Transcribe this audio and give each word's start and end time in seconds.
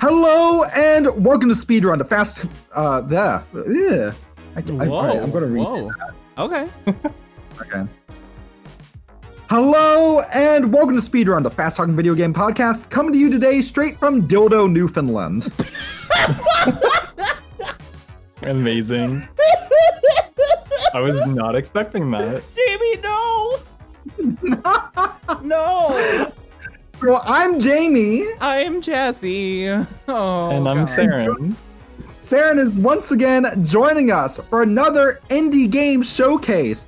Hello 0.00 0.62
and 0.62 1.08
welcome 1.24 1.48
to 1.48 1.56
Speedrun, 1.56 1.98
the 1.98 2.04
fast. 2.04 2.38
Uh, 2.72 3.00
there. 3.00 3.42
Yeah. 3.52 4.12
I, 4.54 4.60
I, 4.60 4.86
whoa. 4.86 5.00
I, 5.00 5.14
am 5.16 5.32
gonna 5.32 5.46
read. 5.46 5.64
Whoa. 5.64 5.90
Okay. 6.38 6.68
Okay. 7.60 7.84
Hello 9.50 10.20
and 10.32 10.72
welcome 10.72 10.94
to 10.94 11.02
Speedrun, 11.02 11.42
the 11.42 11.50
fast 11.50 11.76
talking 11.76 11.96
video 11.96 12.14
game 12.14 12.32
podcast, 12.32 12.88
coming 12.88 13.12
to 13.12 13.18
you 13.18 13.28
today 13.28 13.60
straight 13.60 13.98
from 13.98 14.28
Dildo, 14.28 14.70
Newfoundland. 14.70 15.52
Amazing. 18.42 19.26
I 20.94 21.00
was 21.00 21.20
not 21.26 21.56
expecting 21.56 22.08
that. 22.12 22.44
Jamie, 22.54 22.96
no. 23.02 23.58
no. 25.42 26.32
So 27.00 27.16
I'm 27.18 27.60
Jamie. 27.60 28.26
I'm 28.40 28.80
Jesse. 28.80 29.68
Oh. 29.68 30.50
and 30.50 30.68
I'm 30.68 30.84
God. 30.84 30.88
Saren. 30.88 31.54
Saren 32.22 32.58
is 32.58 32.70
once 32.70 33.10
again 33.10 33.64
joining 33.64 34.10
us 34.10 34.38
for 34.38 34.62
another 34.62 35.20
indie 35.30 35.70
game 35.70 36.02
showcase. 36.02 36.84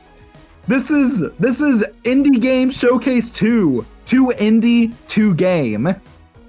This 0.67 0.91
is 0.91 1.25
this 1.39 1.61
is 1.61 1.83
Indie 2.05 2.41
Game 2.41 2.71
Showcase 2.71 3.31
2. 3.31 3.85
Two 4.07 4.27
indie, 4.39 4.93
two 5.09 5.35
game. 5.35 5.95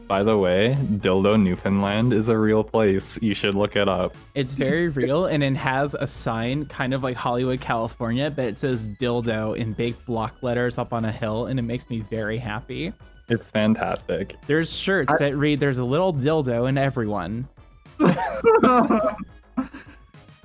By 0.07 0.23
the 0.23 0.37
way, 0.37 0.75
Dildo 0.95 1.41
Newfoundland 1.41 2.11
is 2.11 2.27
a 2.27 2.37
real 2.37 2.63
place. 2.63 3.17
You 3.21 3.33
should 3.33 3.55
look 3.55 3.77
it 3.77 3.87
up. 3.87 4.13
It's 4.35 4.55
very 4.55 4.89
real, 4.89 5.27
and 5.27 5.41
it 5.41 5.55
has 5.55 5.93
a 5.93 6.05
sign, 6.05 6.65
kind 6.65 6.93
of 6.93 7.01
like 7.01 7.15
Hollywood, 7.15 7.61
California, 7.61 8.29
but 8.29 8.43
it 8.43 8.57
says 8.57 8.89
dildo 8.89 9.55
in 9.55 9.71
big 9.71 9.95
block 10.05 10.43
letters 10.43 10.77
up 10.77 10.91
on 10.91 11.05
a 11.05 11.11
hill, 11.11 11.45
and 11.45 11.57
it 11.57 11.63
makes 11.63 11.89
me 11.89 12.01
very 12.01 12.37
happy. 12.37 12.91
It's 13.31 13.49
fantastic. 13.49 14.35
There's 14.45 14.71
shirts 14.71 15.13
I- 15.13 15.17
that 15.17 15.37
read 15.37 15.59
"There's 15.59 15.77
a 15.77 15.85
little 15.85 16.13
dildo 16.13 16.67
in 16.69 16.77
everyone." 16.77 17.47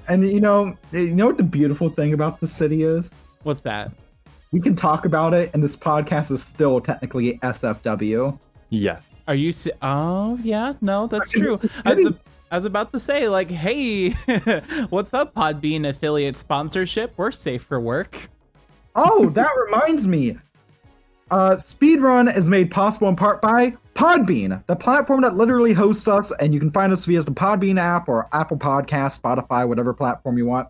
and 0.09 0.29
you 0.31 0.41
know, 0.41 0.75
you 0.93 1.15
know 1.15 1.27
what 1.27 1.37
the 1.37 1.43
beautiful 1.43 1.91
thing 1.91 2.13
about 2.13 2.41
the 2.41 2.47
city 2.47 2.85
is? 2.85 3.13
What's 3.43 3.61
that? 3.63 3.93
We 4.53 4.61
can 4.61 4.75
talk 4.77 5.05
about 5.05 5.35
it, 5.35 5.51
and 5.53 5.63
this 5.63 5.77
podcast 5.77 6.31
is 6.31 6.43
still 6.43 6.81
technically 6.81 7.39
SFW. 7.39 8.39
Yeah. 8.71 9.01
Are 9.29 9.35
you? 9.35 9.51
Se- 9.53 9.73
oh 9.83 10.39
yeah, 10.43 10.75
no, 10.81 11.09
that's 11.09 11.31
true. 11.31 11.55
it's 11.63 11.77
a 11.77 11.83
I 11.85 11.95
was, 11.95 12.05
city. 12.05 12.19
I 12.53 12.57
was 12.57 12.65
about 12.65 12.93
to 12.93 13.01
say, 13.01 13.29
like, 13.29 13.51
hey, 13.51 14.11
what's 14.91 15.13
up, 15.13 15.35
Podbean 15.35 15.89
affiliate 15.89 16.37
sponsorship? 16.37 17.13
We're 17.17 17.33
safe 17.33 17.65
for 17.65 17.81
work. 17.81 18.31
Oh, 18.95 19.29
that 19.31 19.51
reminds 19.67 20.07
me. 20.07 20.39
Uh, 21.31 21.57
Speedrun 21.57 22.35
is 22.35 22.49
made 22.49 22.71
possible 22.71 23.09
in 23.09 23.17
part 23.17 23.43
by 23.43 23.77
Podbean, 23.95 24.65
the 24.67 24.77
platform 24.77 25.23
that 25.23 25.37
literally 25.37 25.73
hosts 25.73 26.07
us, 26.07 26.31
and 26.39 26.55
you 26.55 26.61
can 26.61 26.71
find 26.71 26.93
us 26.93 27.05
via 27.05 27.21
the 27.23 27.33
Podbean 27.33 27.81
app 27.81 28.09
or 28.09 28.29
Apple 28.33 28.57
Podcast, 28.57 29.21
Spotify, 29.21 29.67
whatever 29.67 29.93
platform 29.93 30.39
you 30.39 30.47
want. 30.47 30.69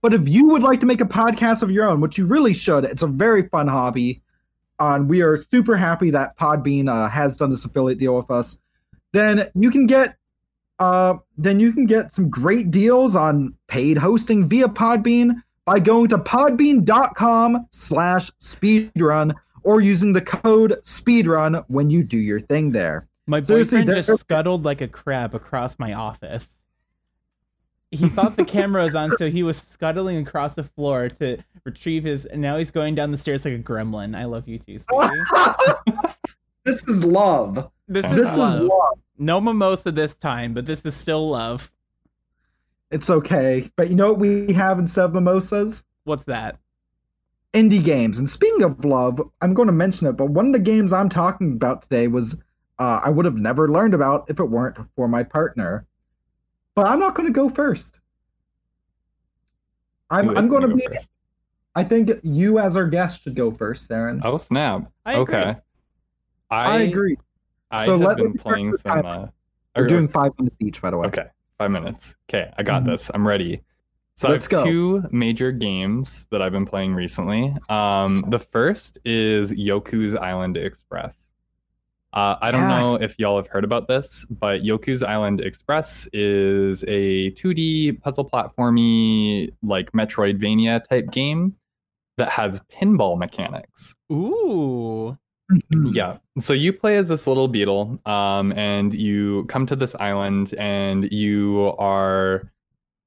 But 0.00 0.12
if 0.12 0.28
you 0.28 0.46
would 0.48 0.62
like 0.62 0.80
to 0.80 0.86
make 0.86 1.00
a 1.00 1.06
podcast 1.06 1.62
of 1.62 1.70
your 1.70 1.88
own, 1.88 2.00
which 2.00 2.18
you 2.18 2.26
really 2.26 2.54
should, 2.54 2.84
it's 2.84 3.02
a 3.02 3.06
very 3.06 3.48
fun 3.48 3.68
hobby. 3.68 4.20
Uh, 4.80 4.96
and 4.96 5.08
we 5.08 5.22
are 5.22 5.36
super 5.36 5.76
happy 5.76 6.10
that 6.10 6.36
Podbean 6.36 6.88
uh, 6.88 7.08
has 7.08 7.36
done 7.36 7.50
this 7.50 7.64
affiliate 7.64 8.00
deal 8.00 8.16
with 8.16 8.30
us. 8.30 8.58
Then 9.12 9.48
you 9.54 9.70
can 9.70 9.86
get 9.86 10.16
uh, 10.80 11.14
then 11.38 11.60
you 11.60 11.72
can 11.72 11.86
get 11.86 12.12
some 12.12 12.28
great 12.28 12.72
deals 12.72 13.14
on 13.14 13.54
paid 13.68 13.96
hosting 13.96 14.48
via 14.48 14.66
Podbean 14.66 15.40
by 15.64 15.78
going 15.78 16.08
to 16.08 16.18
podbean.com 16.18 17.68
slash 17.70 18.32
speedrun 18.40 19.32
or 19.64 19.80
using 19.80 20.12
the 20.12 20.20
code 20.20 20.78
speedrun 20.82 21.64
when 21.68 21.90
you 21.90 22.02
do 22.02 22.16
your 22.18 22.40
thing 22.40 22.72
there. 22.72 23.08
My 23.26 23.40
Seriously, 23.40 23.82
boyfriend 23.82 24.04
just 24.06 24.20
scuttled 24.20 24.64
like 24.64 24.80
a 24.80 24.88
crab 24.88 25.34
across 25.34 25.78
my 25.78 25.92
office. 25.92 26.48
He 27.90 28.08
thought 28.08 28.36
the 28.36 28.44
camera 28.44 28.84
was 28.84 28.94
on, 28.94 29.16
so 29.18 29.30
he 29.30 29.42
was 29.42 29.58
scuttling 29.58 30.16
across 30.16 30.54
the 30.54 30.64
floor 30.64 31.08
to 31.10 31.36
retrieve 31.64 32.04
his. 32.04 32.24
And 32.24 32.40
now 32.40 32.56
he's 32.56 32.70
going 32.70 32.94
down 32.94 33.10
the 33.10 33.18
stairs 33.18 33.44
like 33.44 33.54
a 33.54 33.58
gremlin. 33.58 34.16
I 34.16 34.24
love 34.24 34.48
you 34.48 34.58
too, 34.58 34.78
this 36.64 36.82
is 36.84 37.04
love. 37.04 37.70
This 37.88 38.06
is 38.06 38.12
This 38.12 38.30
is 38.32 38.38
love. 38.38 38.62
love. 38.62 38.98
No 39.18 39.40
mimosa 39.40 39.92
this 39.92 40.14
time, 40.16 40.54
but 40.54 40.64
this 40.64 40.84
is 40.86 40.94
still 40.94 41.28
love. 41.28 41.70
It's 42.90 43.10
okay. 43.10 43.70
But 43.76 43.90
you 43.90 43.94
know 43.94 44.08
what 44.12 44.18
we 44.18 44.52
have 44.54 44.78
instead 44.78 45.04
of 45.04 45.14
mimosas? 45.14 45.84
What's 46.04 46.24
that? 46.24 46.58
Indie 47.54 47.84
games. 47.84 48.18
And 48.18 48.28
speaking 48.28 48.62
of 48.62 48.84
love, 48.84 49.20
I'm 49.42 49.52
going 49.54 49.66
to 49.66 49.72
mention 49.72 50.06
it, 50.06 50.12
but 50.12 50.26
one 50.30 50.46
of 50.46 50.52
the 50.52 50.58
games 50.58 50.92
I'm 50.92 51.08
talking 51.08 51.52
about 51.52 51.82
today 51.82 52.06
was 52.08 52.34
uh, 52.78 53.00
I 53.04 53.10
would 53.10 53.24
have 53.26 53.36
never 53.36 53.70
learned 53.70 53.92
about 53.94 54.24
if 54.28 54.40
it 54.40 54.44
weren't 54.44 54.76
for 54.96 55.06
my 55.06 55.22
partner. 55.22 55.86
But 56.74 56.86
I'm 56.86 56.98
not 56.98 57.14
going 57.14 57.26
to 57.28 57.32
go 57.32 57.50
first. 57.50 57.98
I'm, 60.10 60.36
I'm 60.36 60.48
going 60.48 60.68
to 60.68 60.74
be. 60.74 60.86
first? 60.86 61.08
I 61.74 61.84
think 61.84 62.10
you, 62.22 62.58
as 62.58 62.76
our 62.76 62.86
guest, 62.86 63.22
should 63.22 63.34
go 63.34 63.50
first, 63.50 63.88
Saren. 63.88 64.20
Oh 64.24 64.36
snap. 64.38 64.90
I 65.06 65.14
agree. 65.14 65.36
okay. 65.36 65.56
I, 66.50 66.80
agree. 66.82 67.16
I 67.70 67.86
So 67.86 67.92
have 67.92 68.08
let 68.08 68.16
been 68.18 68.34
playing 68.34 68.76
some. 68.76 69.02
time. 69.02 69.06
Uh, 69.06 69.26
We're 69.76 69.86
doing 69.86 70.06
five 70.08 70.32
minutes 70.38 70.56
each, 70.60 70.82
by 70.82 70.90
the 70.90 70.98
way. 70.98 71.06
Okay, 71.08 71.26
five 71.58 71.70
minutes. 71.70 72.14
Okay, 72.28 72.50
I 72.58 72.62
got 72.62 72.82
Mhm. 72.82 72.86
this. 72.86 73.10
I'm 73.14 73.26
ready. 73.26 73.62
So 74.16 74.28
Let's 74.28 74.52
I 74.52 74.56
have 74.56 74.64
go. 74.66 74.70
two 74.70 75.04
major 75.10 75.50
games 75.52 76.26
that 76.30 76.42
I've 76.42 76.52
been 76.52 76.66
playing 76.66 76.94
recently. 76.94 77.54
Um, 77.68 78.24
the 78.28 78.38
first 78.38 78.98
is 79.04 79.52
Yoku's 79.52 80.14
Island 80.14 80.56
Express. 80.56 81.16
Uh, 82.12 82.36
I 82.42 82.50
don't 82.50 82.68
know 82.68 82.96
if 83.00 83.18
y'all 83.18 83.36
have 83.36 83.46
heard 83.46 83.64
about 83.64 83.88
this, 83.88 84.26
but 84.28 84.60
Yoku's 84.62 85.02
Island 85.02 85.40
Express 85.40 86.06
is 86.12 86.84
a 86.86 87.30
2D 87.32 88.02
puzzle 88.02 88.28
platformy, 88.28 89.50
like 89.62 89.90
Metroidvania 89.92 90.84
type 90.86 91.10
game 91.10 91.56
that 92.18 92.28
has 92.28 92.60
pinball 92.70 93.16
mechanics. 93.18 93.96
Ooh. 94.12 95.16
Mhm. 95.50 95.94
Yeah. 95.94 96.18
So 96.38 96.52
you 96.52 96.74
play 96.74 96.98
as 96.98 97.08
this 97.08 97.26
little 97.26 97.48
beetle, 97.48 97.98
um, 98.04 98.52
and 98.52 98.92
you 98.94 99.46
come 99.48 99.64
to 99.66 99.74
this 99.76 99.94
island, 99.94 100.54
and 100.58 101.10
you 101.10 101.74
are 101.78 102.52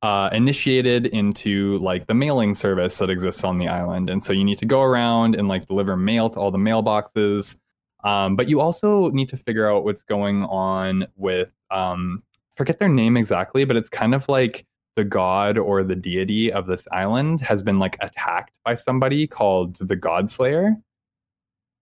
uh, 0.06 0.30
initiated 0.34 1.08
into 1.08 1.80
like 1.80 2.06
the 2.06 2.14
mailing 2.14 2.54
service 2.54 2.98
that 3.00 3.10
exists 3.10 3.44
on 3.44 3.58
the 3.58 3.68
island. 3.68 4.08
And 4.08 4.24
so 4.24 4.34
you 4.34 4.44
need 4.44 4.60
to 4.60 4.66
go 4.66 4.84
around 4.84 5.34
and 5.34 5.48
like 5.48 5.66
deliver 5.66 5.98
mail 5.98 6.30
to 6.30 6.40
all 6.40 6.52
the 6.52 6.60
mailboxes. 6.60 7.56
Um, 8.04 8.36
but 8.36 8.48
you 8.48 8.62
also 8.62 9.10
need 9.10 9.30
to 9.30 9.38
figure 9.38 9.68
out 9.68 9.84
what's 9.84 10.04
going 10.04 10.44
on 10.44 11.08
with 11.16 11.52
um, 11.72 12.22
forget 12.56 12.78
their 12.78 12.88
name 12.88 13.18
exactly, 13.18 13.66
but 13.66 13.76
it's 13.76 13.90
kind 13.90 14.14
of 14.14 14.30
like 14.30 14.68
the 14.96 15.04
god 15.04 15.58
or 15.58 15.84
the 15.84 15.96
deity 15.96 16.52
of 16.52 16.68
this 16.68 16.88
island 16.92 17.42
has 17.42 17.64
been 17.64 17.80
like 17.80 17.98
attacked 18.00 18.60
by 18.64 18.76
somebody 18.76 19.26
called 19.26 19.78
the 19.78 19.96
God 19.96 20.30
Slayer. 20.30 20.76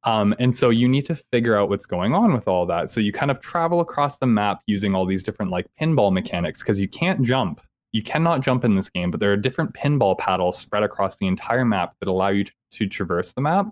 Um, 0.05 0.33
and 0.39 0.55
so 0.55 0.69
you 0.69 0.87
need 0.87 1.05
to 1.07 1.15
figure 1.15 1.57
out 1.57 1.67
what's 1.67 1.85
going 1.85 2.13
on 2.13 2.33
with 2.33 2.47
all 2.47 2.65
that. 2.67 2.89
So 2.89 3.01
you 3.01 3.11
kind 3.11 3.31
of 3.31 3.41
travel 3.41 3.81
across 3.81 4.17
the 4.17 4.27
map 4.27 4.61
using 4.65 4.95
all 4.95 5.05
these 5.05 5.23
different 5.23 5.51
like 5.51 5.67
pinball 5.77 6.13
mechanics 6.13 6.59
because 6.59 6.79
you 6.79 6.87
can't 6.87 7.21
jump. 7.21 7.59
You 7.93 8.01
cannot 8.03 8.41
jump 8.41 8.65
in 8.65 8.75
this 8.75 8.89
game, 8.89 9.11
but 9.11 9.19
there 9.19 9.31
are 9.31 9.37
different 9.37 9.73
pinball 9.73 10.17
paddles 10.17 10.57
spread 10.57 10.83
across 10.83 11.15
the 11.17 11.27
entire 11.27 11.63
map 11.63 11.93
that 11.99 12.09
allow 12.09 12.29
you 12.29 12.43
to, 12.43 12.51
to 12.71 12.87
traverse 12.87 13.31
the 13.31 13.41
map. 13.41 13.67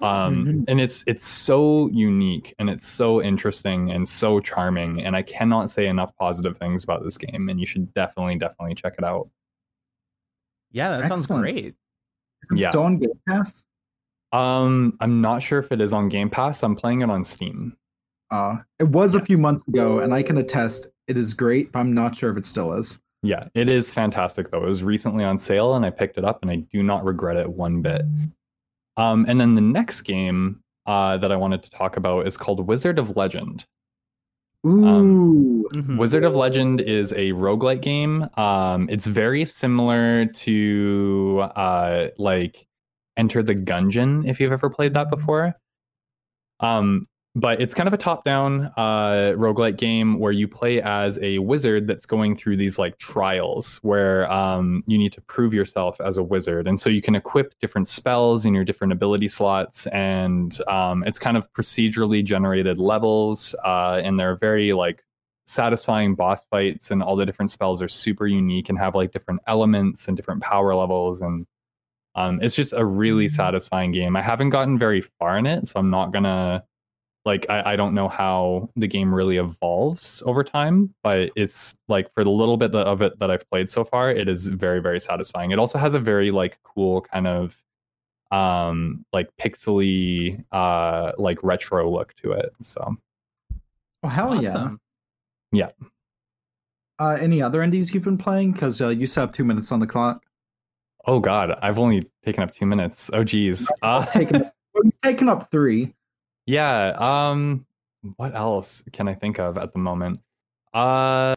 Um, 0.00 0.46
Mhm. 0.46 0.64
and 0.68 0.80
it's 0.80 1.04
it's 1.06 1.28
so 1.28 1.88
unique 1.90 2.54
and 2.58 2.70
it's 2.70 2.86
so 2.86 3.20
interesting 3.20 3.90
and 3.90 4.08
so 4.08 4.40
charming. 4.40 5.02
And 5.02 5.14
I 5.14 5.20
cannot 5.22 5.68
say 5.68 5.88
enough 5.88 6.16
positive 6.16 6.56
things 6.56 6.84
about 6.84 7.04
this 7.04 7.18
game. 7.18 7.50
And 7.50 7.60
you 7.60 7.66
should 7.66 7.92
definitely, 7.92 8.36
definitely 8.38 8.76
check 8.76 8.94
it 8.96 9.04
out. 9.04 9.28
Yeah, 10.70 10.96
that 10.96 11.08
sounds 11.08 11.26
great. 11.26 11.74
Is 12.44 12.50
it 12.52 12.58
Yeah. 12.58 12.68
still 12.70 12.84
on 12.84 12.98
Game 12.98 13.10
Pass? 13.28 13.64
Um, 14.32 14.96
I'm 15.00 15.20
not 15.20 15.42
sure 15.42 15.58
if 15.58 15.70
it 15.72 15.80
is 15.80 15.92
on 15.92 16.08
Game 16.08 16.30
Pass. 16.30 16.62
I'm 16.62 16.76
playing 16.76 17.00
it 17.02 17.10
on 17.10 17.24
Steam. 17.24 17.76
Uh, 18.30 18.58
it 18.78 18.84
was 18.88 19.16
a 19.16 19.20
few 19.24 19.36
months 19.36 19.66
ago, 19.66 19.98
and 19.98 20.14
I 20.14 20.22
can 20.22 20.38
attest 20.38 20.86
it 21.08 21.18
is 21.18 21.34
great, 21.34 21.72
but 21.72 21.80
I'm 21.80 21.92
not 21.92 22.14
sure 22.14 22.30
if 22.30 22.36
it 22.38 22.46
still 22.46 22.72
is. 22.74 23.00
Yeah, 23.22 23.48
it 23.54 23.68
is 23.68 23.92
fantastic 23.92 24.50
though. 24.50 24.62
It 24.64 24.68
was 24.68 24.82
recently 24.82 25.24
on 25.24 25.36
sale 25.36 25.74
and 25.74 25.84
I 25.84 25.90
picked 25.90 26.16
it 26.16 26.24
up 26.24 26.40
and 26.42 26.50
I 26.50 26.56
do 26.56 26.82
not 26.82 27.04
regret 27.04 27.36
it 27.36 27.50
one 27.50 27.82
bit. 27.82 28.02
Um, 28.96 29.26
and 29.28 29.40
then 29.40 29.54
the 29.54 29.60
next 29.60 30.02
game 30.02 30.62
uh, 30.86 31.18
that 31.18 31.30
I 31.30 31.36
wanted 31.36 31.62
to 31.64 31.70
talk 31.70 31.96
about 31.96 32.26
is 32.26 32.36
called 32.36 32.66
Wizard 32.66 32.98
of 32.98 33.16
Legend. 33.16 33.66
Ooh. 34.66 35.68
Mhm. 35.72 35.98
Wizard 35.98 36.24
of 36.24 36.34
Legend 36.34 36.80
is 36.80 37.12
a 37.12 37.32
roguelike 37.32 37.80
game. 37.80 38.28
Um, 38.36 38.88
it's 38.90 39.06
very 39.06 39.44
similar 39.44 40.26
to 40.26 41.44
uh, 41.56 42.08
like 42.18 42.66
Enter 43.16 43.42
the 43.42 43.54
Gungeon, 43.54 44.28
if 44.28 44.40
you've 44.40 44.52
ever 44.52 44.68
played 44.70 44.94
that 44.94 45.10
before. 45.10 45.54
Um, 46.60 47.06
but 47.36 47.60
it's 47.60 47.74
kind 47.74 47.86
of 47.86 47.92
a 47.92 47.96
top-down 47.96 48.66
uh, 48.76 49.32
roguelike 49.36 49.76
game 49.76 50.18
where 50.18 50.32
you 50.32 50.48
play 50.48 50.82
as 50.82 51.18
a 51.22 51.38
wizard 51.38 51.86
that's 51.86 52.04
going 52.04 52.36
through 52.36 52.56
these 52.56 52.78
like 52.78 52.98
trials 52.98 53.76
where 53.82 54.30
um, 54.32 54.82
you 54.86 54.98
need 54.98 55.12
to 55.12 55.20
prove 55.22 55.54
yourself 55.54 56.00
as 56.00 56.16
a 56.18 56.22
wizard, 56.22 56.66
and 56.66 56.80
so 56.80 56.90
you 56.90 57.00
can 57.00 57.14
equip 57.14 57.58
different 57.60 57.86
spells 57.86 58.44
in 58.44 58.54
your 58.54 58.64
different 58.64 58.92
ability 58.92 59.28
slots, 59.28 59.86
and 59.88 60.60
um, 60.68 61.04
it's 61.04 61.18
kind 61.18 61.36
of 61.36 61.52
procedurally 61.52 62.24
generated 62.24 62.78
levels, 62.78 63.54
uh, 63.64 64.00
and 64.04 64.18
they're 64.18 64.36
very 64.36 64.72
like 64.72 65.04
satisfying 65.46 66.14
boss 66.14 66.44
fights 66.44 66.92
and 66.92 67.02
all 67.02 67.16
the 67.16 67.26
different 67.26 67.50
spells 67.50 67.82
are 67.82 67.88
super 67.88 68.26
unique 68.28 68.68
and 68.68 68.78
have 68.78 68.94
like 68.94 69.10
different 69.10 69.40
elements 69.48 70.06
and 70.06 70.16
different 70.16 70.40
power 70.40 70.76
levels 70.76 71.20
and 71.20 71.44
um, 72.14 72.40
it's 72.40 72.54
just 72.54 72.72
a 72.72 72.84
really 72.84 73.26
Mhm. 73.26 73.32
satisfying 73.32 73.90
game. 73.92 74.14
I 74.16 74.22
haven't 74.22 74.50
gotten 74.50 74.78
very 74.78 75.00
far 75.00 75.38
in 75.38 75.46
it, 75.46 75.66
so 75.66 75.80
I'm 75.80 75.90
not 75.90 76.12
gonna 76.12 76.62
like 77.24 77.46
I, 77.50 77.72
I 77.72 77.76
don't 77.76 77.94
know 77.94 78.08
how 78.08 78.70
the 78.76 78.86
game 78.86 79.14
really 79.14 79.36
evolves 79.36 80.22
over 80.26 80.42
time, 80.42 80.94
but 81.02 81.30
it's 81.36 81.74
like 81.88 82.12
for 82.14 82.24
the 82.24 82.30
little 82.30 82.56
bit 82.56 82.74
of 82.74 83.02
it 83.02 83.18
that 83.18 83.30
I've 83.30 83.48
played 83.50 83.68
so 83.70 83.84
far, 83.84 84.10
it 84.10 84.28
is 84.28 84.46
very, 84.48 84.80
very 84.80 85.00
satisfying. 85.00 85.50
It 85.50 85.58
also 85.58 85.78
has 85.78 85.94
a 85.94 85.98
very 85.98 86.30
like 86.30 86.58
cool 86.62 87.02
kind 87.02 87.26
of 87.26 87.56
um 88.32 89.04
like 89.12 89.28
pixely 89.40 90.42
uh 90.52 91.12
like 91.18 91.42
retro 91.42 91.90
look 91.90 92.14
to 92.22 92.32
it. 92.32 92.52
So 92.62 92.96
Oh 94.02 94.08
hell 94.08 94.32
awesome. 94.32 94.80
yeah! 95.52 95.68
Uh, 96.98 97.16
any 97.20 97.42
other 97.42 97.62
indies 97.62 97.92
you've 97.92 98.04
been 98.04 98.16
playing? 98.18 98.52
Because 98.52 98.80
uh, 98.80 98.88
you 98.88 99.06
still 99.06 99.22
have 99.26 99.32
two 99.32 99.44
minutes 99.44 99.72
on 99.72 99.80
the 99.80 99.86
clock. 99.86 100.22
oh 101.06 101.18
god, 101.20 101.58
I've 101.62 101.78
only 101.78 102.08
taken 102.24 102.42
up 102.42 102.54
two 102.54 102.66
minutes. 102.66 103.10
Oh 103.12 103.24
geez. 103.24 103.70
Uh, 103.82 104.06
Taking 104.06 104.36
up, 104.44 104.54
taken 105.02 105.28
up 105.28 105.50
three. 105.50 105.92
Yeah. 106.50 106.94
Um. 106.98 107.64
What 108.16 108.34
else 108.34 108.82
can 108.92 109.06
I 109.08 109.14
think 109.14 109.38
of 109.38 109.56
at 109.56 109.72
the 109.72 109.78
moment? 109.78 110.20
Uh. 110.74 111.36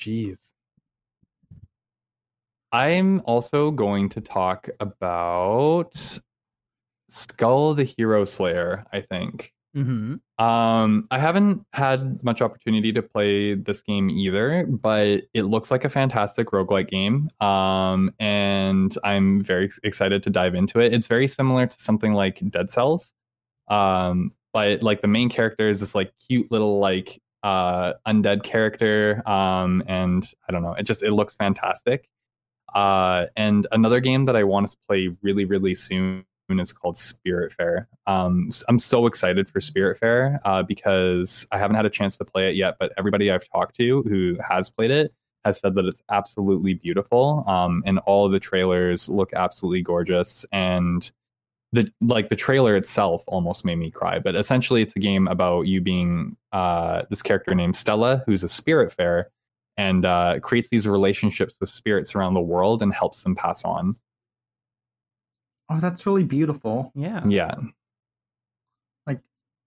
Jeez. 0.00 0.38
I'm 2.72 3.20
also 3.24 3.70
going 3.70 4.08
to 4.10 4.20
talk 4.20 4.68
about 4.80 5.94
Skul 7.10 7.76
the 7.76 7.84
Hero 7.84 8.24
Slayer. 8.24 8.84
I 8.92 9.00
think. 9.00 9.52
Mm-hmm. 9.76 10.44
Um, 10.44 11.06
I 11.12 11.18
haven't 11.18 11.64
had 11.72 12.22
much 12.24 12.42
opportunity 12.42 12.92
to 12.92 13.02
play 13.02 13.54
this 13.54 13.82
game 13.82 14.10
either, 14.10 14.66
but 14.66 15.22
it 15.32 15.44
looks 15.44 15.70
like 15.70 15.84
a 15.84 15.88
fantastic 15.88 16.48
roguelike 16.48 16.88
game. 16.88 17.28
Um, 17.40 18.12
and 18.18 18.96
I'm 19.04 19.42
very 19.42 19.70
excited 19.84 20.24
to 20.24 20.30
dive 20.30 20.56
into 20.56 20.80
it. 20.80 20.92
It's 20.92 21.06
very 21.06 21.28
similar 21.28 21.66
to 21.66 21.80
something 21.80 22.14
like 22.14 22.40
Dead 22.50 22.68
Cells. 22.70 23.12
Um, 23.70 24.32
but 24.52 24.82
like 24.82 25.00
the 25.00 25.08
main 25.08 25.30
character 25.30 25.68
is 25.68 25.80
this 25.80 25.94
like 25.94 26.12
cute 26.26 26.50
little 26.50 26.80
like 26.80 27.20
uh 27.42 27.94
undead 28.06 28.42
character. 28.42 29.22
Um, 29.28 29.82
and 29.86 30.28
I 30.48 30.52
don't 30.52 30.62
know, 30.62 30.74
it 30.74 30.84
just 30.84 31.02
it 31.02 31.12
looks 31.12 31.34
fantastic. 31.34 32.08
Uh, 32.74 33.26
and 33.36 33.66
another 33.72 34.00
game 34.00 34.24
that 34.26 34.36
I 34.36 34.44
want 34.44 34.70
to 34.70 34.76
play 34.88 35.14
really, 35.22 35.44
really 35.44 35.74
soon 35.74 36.24
is 36.50 36.72
called 36.72 36.96
Spiritfarer. 36.96 37.86
Um, 38.06 38.50
I'm 38.68 38.78
so 38.78 39.06
excited 39.06 39.48
for 39.48 39.60
Spiritfarer 39.60 40.40
uh, 40.44 40.62
because 40.64 41.46
I 41.52 41.58
haven't 41.58 41.76
had 41.76 41.86
a 41.86 41.90
chance 41.90 42.16
to 42.16 42.24
play 42.24 42.48
it 42.48 42.56
yet, 42.56 42.76
but 42.80 42.92
everybody 42.98 43.30
I've 43.30 43.48
talked 43.48 43.76
to 43.76 44.02
who 44.02 44.36
has 44.46 44.68
played 44.68 44.90
it 44.90 45.14
has 45.44 45.60
said 45.60 45.74
that 45.74 45.84
it's 45.84 46.02
absolutely 46.10 46.74
beautiful. 46.74 47.44
Um, 47.46 47.82
and 47.86 47.98
all 48.00 48.26
of 48.26 48.32
the 48.32 48.40
trailers 48.40 49.08
look 49.08 49.32
absolutely 49.32 49.82
gorgeous. 49.82 50.44
And 50.52 51.10
the 51.72 51.90
like 52.00 52.28
the 52.28 52.36
trailer 52.36 52.76
itself 52.76 53.22
almost 53.26 53.64
made 53.64 53.76
me 53.76 53.90
cry. 53.90 54.18
But 54.18 54.34
essentially, 54.34 54.82
it's 54.82 54.96
a 54.96 55.00
game 55.00 55.28
about 55.28 55.62
you 55.62 55.80
being 55.80 56.36
uh, 56.52 57.02
this 57.10 57.22
character 57.22 57.54
named 57.54 57.76
Stella, 57.76 58.22
who's 58.26 58.42
a 58.42 58.48
spiritfarer, 58.48 59.24
and 59.76 60.04
uh, 60.04 60.40
creates 60.40 60.68
these 60.68 60.86
relationships 60.86 61.54
with 61.60 61.70
spirits 61.70 62.14
around 62.14 62.34
the 62.34 62.40
world 62.40 62.82
and 62.82 62.92
helps 62.92 63.22
them 63.22 63.34
pass 63.34 63.64
on. 63.64 63.96
Oh, 65.70 65.78
that's 65.78 66.04
really 66.04 66.24
beautiful. 66.24 66.90
Yeah. 66.96 67.24
Yeah. 67.26 67.54
Like 69.06 69.20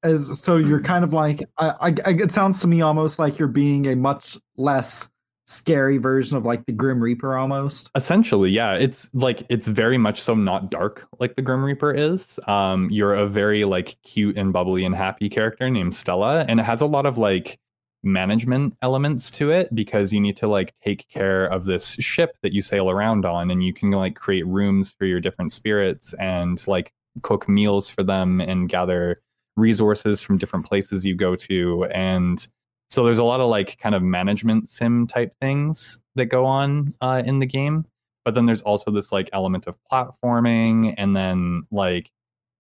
as 0.04 0.40
so, 0.42 0.58
you're 0.58 0.82
kind 0.82 1.06
of 1.06 1.14
like 1.14 1.44
I, 1.58 1.70
I, 1.70 1.96
I. 2.06 2.10
It 2.10 2.32
sounds 2.34 2.60
to 2.62 2.68
me 2.68 2.82
almost 2.82 3.18
like 3.18 3.40
you're 3.40 3.48
being 3.48 3.88
a 3.88 3.96
much 3.96 4.38
less 4.58 5.10
scary 5.46 5.98
version 5.98 6.38
of 6.38 6.46
like 6.46 6.66
the 6.66 6.72
Grim 6.72 7.02
Reaper, 7.02 7.38
almost. 7.38 7.90
Essentially, 7.96 8.50
yeah. 8.50 8.74
It's 8.74 9.10
like 9.14 9.44
it's 9.50 9.68
very 9.68 9.98
much 9.98 10.22
so 10.22 10.36
not 10.36 10.72
dark 10.72 11.08
like 11.20 11.36
the 11.36 11.42
Grim 11.42 11.64
Reaper 11.64 11.94
is. 11.94 12.40
Um, 12.48 12.90
you're 12.90 13.14
a 13.14 13.28
very 13.28 13.66
like 13.66 13.98
cute 14.04 14.38
and 14.38 14.54
bubbly 14.54 14.86
and 14.86 14.96
happy 14.96 15.30
character 15.30 15.70
named 15.70 15.96
Stella, 15.96 16.46
and 16.48 16.60
it 16.60 16.64
has 16.64 16.82
a 16.82 16.86
lot 16.86 17.06
of 17.06 17.18
like 17.18 17.60
management 18.06 18.76
elements 18.82 19.32
to 19.32 19.50
it 19.52 19.74
because 19.74 20.12
you 20.12 20.20
need 20.20 20.36
to 20.36 20.48
like 20.48 20.74
take 20.84 21.08
care 21.08 21.46
of 21.46 21.64
this 21.64 21.94
ship 22.00 22.36
that 22.42 22.52
you 22.52 22.62
sail 22.62 22.90
around 22.90 23.26
on, 23.26 23.52
and 23.52 23.64
you 23.64 23.74
can 23.74 23.92
like 23.92 24.16
create 24.16 24.46
rooms 24.48 24.94
for 24.98 25.06
your 25.06 25.20
different 25.20 25.52
spirits 25.52 26.14
and 26.16 26.66
like 26.68 26.94
cook 27.22 27.48
meals 27.48 27.90
for 27.90 28.04
them 28.04 28.42
and 28.42 28.70
gather 28.70 29.18
resources 29.56 30.20
from 30.20 30.38
different 30.38 30.66
places 30.66 31.06
you 31.06 31.16
go 31.16 31.36
to 31.36 31.86
and 31.94 32.48
so 32.94 33.04
there's 33.04 33.18
a 33.18 33.24
lot 33.24 33.40
of 33.40 33.50
like 33.50 33.80
kind 33.80 33.96
of 33.96 34.04
management 34.04 34.70
sim 34.70 35.08
type 35.08 35.34
things 35.42 35.98
that 36.14 36.28
go 36.28 36.46
on 36.46 36.94
uh, 37.02 37.24
in 37.26 37.40
the 37.40 37.46
game 37.46 37.84
but 38.24 38.36
then 38.36 38.46
there's 38.46 38.62
also 38.62 38.92
this 38.92 39.12
like 39.12 39.28
element 39.34 39.66
of 39.66 39.76
platforming 39.92 40.94
and 41.00 41.16
then 41.16 41.64
like 41.72 42.12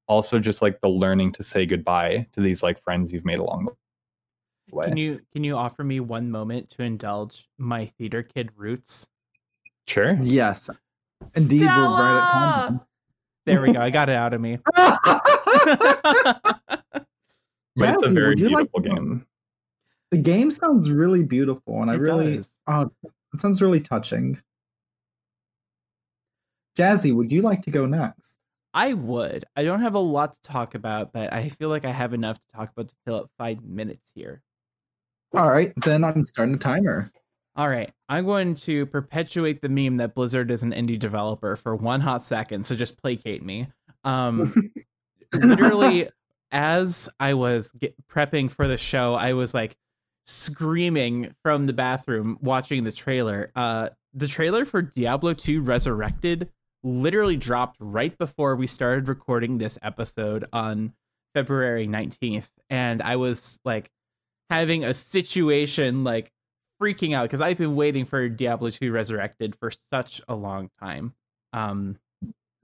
also 0.07 0.39
just 0.39 0.63
like 0.63 0.81
the 0.81 0.89
learning 0.89 1.31
to 1.31 1.43
say 1.43 1.67
goodbye 1.67 2.25
to 2.31 2.41
these 2.41 2.63
like 2.63 2.83
friends 2.83 3.13
you've 3.13 3.25
made 3.25 3.37
along 3.37 3.69
the 4.69 4.75
way 4.75 4.87
Can 4.87 4.97
you 4.97 5.21
can 5.31 5.43
you 5.43 5.55
offer 5.55 5.83
me 5.83 5.99
one 5.99 6.31
moment 6.31 6.67
to 6.71 6.81
indulge 6.81 7.47
my 7.59 7.85
theater 7.85 8.23
kid 8.23 8.49
roots? 8.55 9.05
sure 9.87 10.17
Yes, 10.19 10.67
indeed. 11.35 11.61
We're 11.61 11.67
right 11.67 12.17
at 12.17 12.29
Stella! 12.29 12.67
time. 12.69 12.81
There 13.45 13.61
we 13.61 13.71
go. 13.73 13.81
I 13.81 13.91
got 13.91 14.09
it 14.09 14.15
out 14.15 14.33
of 14.33 14.41
me. 14.41 14.57
but 14.75 15.21
it's 17.89 18.03
a 18.03 18.09
very 18.09 18.29
would 18.29 18.39
you 18.39 18.49
like 18.49 18.71
beautiful 18.71 18.79
game 18.79 19.12
the 20.13 20.19
game 20.19 20.51
sounds 20.51 20.91
really 20.91 21.23
beautiful, 21.23 21.81
and 21.81 21.89
I 21.89 21.95
really, 21.95 22.35
does. 22.35 22.51
oh, 22.67 22.91
it 23.33 23.41
sounds 23.41 23.63
really 23.63 23.79
touching. 23.79 24.39
Jazzy, 26.77 27.15
would 27.15 27.31
you 27.31 27.41
like 27.41 27.63
to 27.63 27.71
go 27.71 27.87
next? 27.87 28.37
I 28.75 28.93
would. 28.93 29.45
I 29.55 29.63
don't 29.63 29.81
have 29.81 29.95
a 29.95 29.99
lot 29.99 30.33
to 30.33 30.41
talk 30.43 30.75
about, 30.75 31.13
but 31.13 31.33
I 31.33 31.49
feel 31.49 31.69
like 31.69 31.83
I 31.83 31.89
have 31.89 32.13
enough 32.13 32.39
to 32.39 32.47
talk 32.55 32.69
about 32.71 32.89
to 32.89 32.95
fill 33.07 33.15
up 33.15 33.31
five 33.39 33.63
minutes 33.63 34.11
here. 34.13 34.43
All 35.35 35.49
right, 35.49 35.73
then 35.77 36.03
I'm 36.03 36.27
starting 36.27 36.53
a 36.53 36.59
timer. 36.59 37.09
All 37.55 37.67
right, 37.67 37.91
I'm 38.07 38.27
going 38.27 38.53
to 38.53 38.85
perpetuate 38.85 39.63
the 39.63 39.69
meme 39.69 39.97
that 39.97 40.13
Blizzard 40.13 40.51
is 40.51 40.61
an 40.61 40.73
indie 40.73 40.99
developer 40.99 41.55
for 41.55 41.75
one 41.75 42.01
hot 42.01 42.21
second, 42.21 42.67
so 42.67 42.75
just 42.75 43.01
placate 43.01 43.41
me. 43.41 43.65
Um, 44.03 44.71
literally, 45.33 46.09
as 46.51 47.09
I 47.19 47.33
was 47.33 47.71
get, 47.79 47.95
prepping 48.07 48.51
for 48.51 48.67
the 48.67 48.77
show, 48.77 49.15
I 49.15 49.33
was 49.33 49.55
like 49.55 49.75
screaming 50.25 51.33
from 51.43 51.63
the 51.63 51.73
bathroom 51.73 52.37
watching 52.41 52.83
the 52.83 52.91
trailer. 52.91 53.51
Uh, 53.55 53.89
the 54.13 54.27
trailer 54.27 54.65
for 54.65 54.81
Diablo 54.81 55.33
2 55.33 55.61
Resurrected 55.61 56.49
literally 56.83 57.37
dropped 57.37 57.77
right 57.79 58.17
before 58.17 58.55
we 58.55 58.67
started 58.67 59.07
recording 59.07 59.57
this 59.57 59.77
episode 59.81 60.45
on 60.53 60.93
February 61.33 61.87
19th, 61.87 62.47
and 62.69 63.01
I 63.01 63.15
was 63.15 63.59
like 63.65 63.89
having 64.49 64.83
a 64.83 64.93
situation 64.93 66.03
like 66.03 66.31
freaking 66.81 67.15
out 67.15 67.23
because 67.23 67.41
I've 67.41 67.57
been 67.57 67.75
waiting 67.75 68.05
for 68.05 68.27
Diablo 68.29 68.69
2 68.69 68.91
Resurrected 68.91 69.55
for 69.55 69.71
such 69.91 70.21
a 70.27 70.35
long 70.35 70.69
time. 70.81 71.13
Um, 71.53 71.97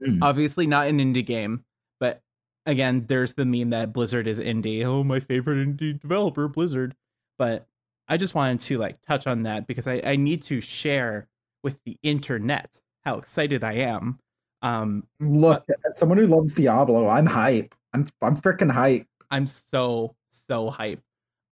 Hmm. 0.02 0.22
obviously 0.22 0.66
not 0.66 0.88
an 0.88 0.98
indie 0.98 1.26
game, 1.26 1.62
but 1.98 2.22
again, 2.64 3.04
there's 3.06 3.34
the 3.34 3.44
meme 3.44 3.68
that 3.70 3.92
Blizzard 3.92 4.26
is 4.26 4.38
indie. 4.40 4.82
Oh, 4.82 5.04
my 5.04 5.20
favorite 5.20 5.56
indie 5.66 6.00
developer, 6.00 6.48
Blizzard. 6.48 6.94
But 7.40 7.66
I 8.06 8.18
just 8.18 8.34
wanted 8.34 8.60
to 8.60 8.76
like 8.76 9.00
touch 9.00 9.26
on 9.26 9.44
that 9.44 9.66
because 9.66 9.86
I, 9.86 10.02
I 10.04 10.16
need 10.16 10.42
to 10.42 10.60
share 10.60 11.26
with 11.62 11.78
the 11.86 11.96
internet 12.02 12.68
how 13.02 13.16
excited 13.16 13.64
I 13.64 13.72
am. 13.76 14.18
Um, 14.60 15.06
Look, 15.20 15.64
as 15.86 15.96
someone 15.96 16.18
who 16.18 16.26
loves 16.26 16.52
Diablo, 16.52 17.08
I'm 17.08 17.24
hype. 17.24 17.74
I'm 17.94 18.06
I'm 18.20 18.36
freaking 18.36 18.70
hype. 18.70 19.06
I'm 19.30 19.46
so 19.46 20.14
so 20.48 20.68
hype. 20.68 21.00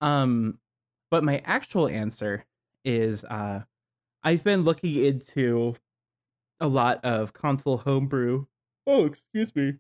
Um, 0.02 0.59
but 1.11 1.25
my 1.25 1.40
actual 1.47 1.88
answer 1.88 2.45
is 2.85 3.25
uh, 3.25 3.62
I've 4.23 4.45
been 4.45 4.64
looking 4.64 5.02
into 5.02 5.75
a 6.61 6.68
lot 6.68 7.02
of 7.02 7.33
console 7.33 7.78
homebrew. 7.78 8.45
Oh, 8.87 9.07
excuse 9.07 9.57
me. 9.57 9.76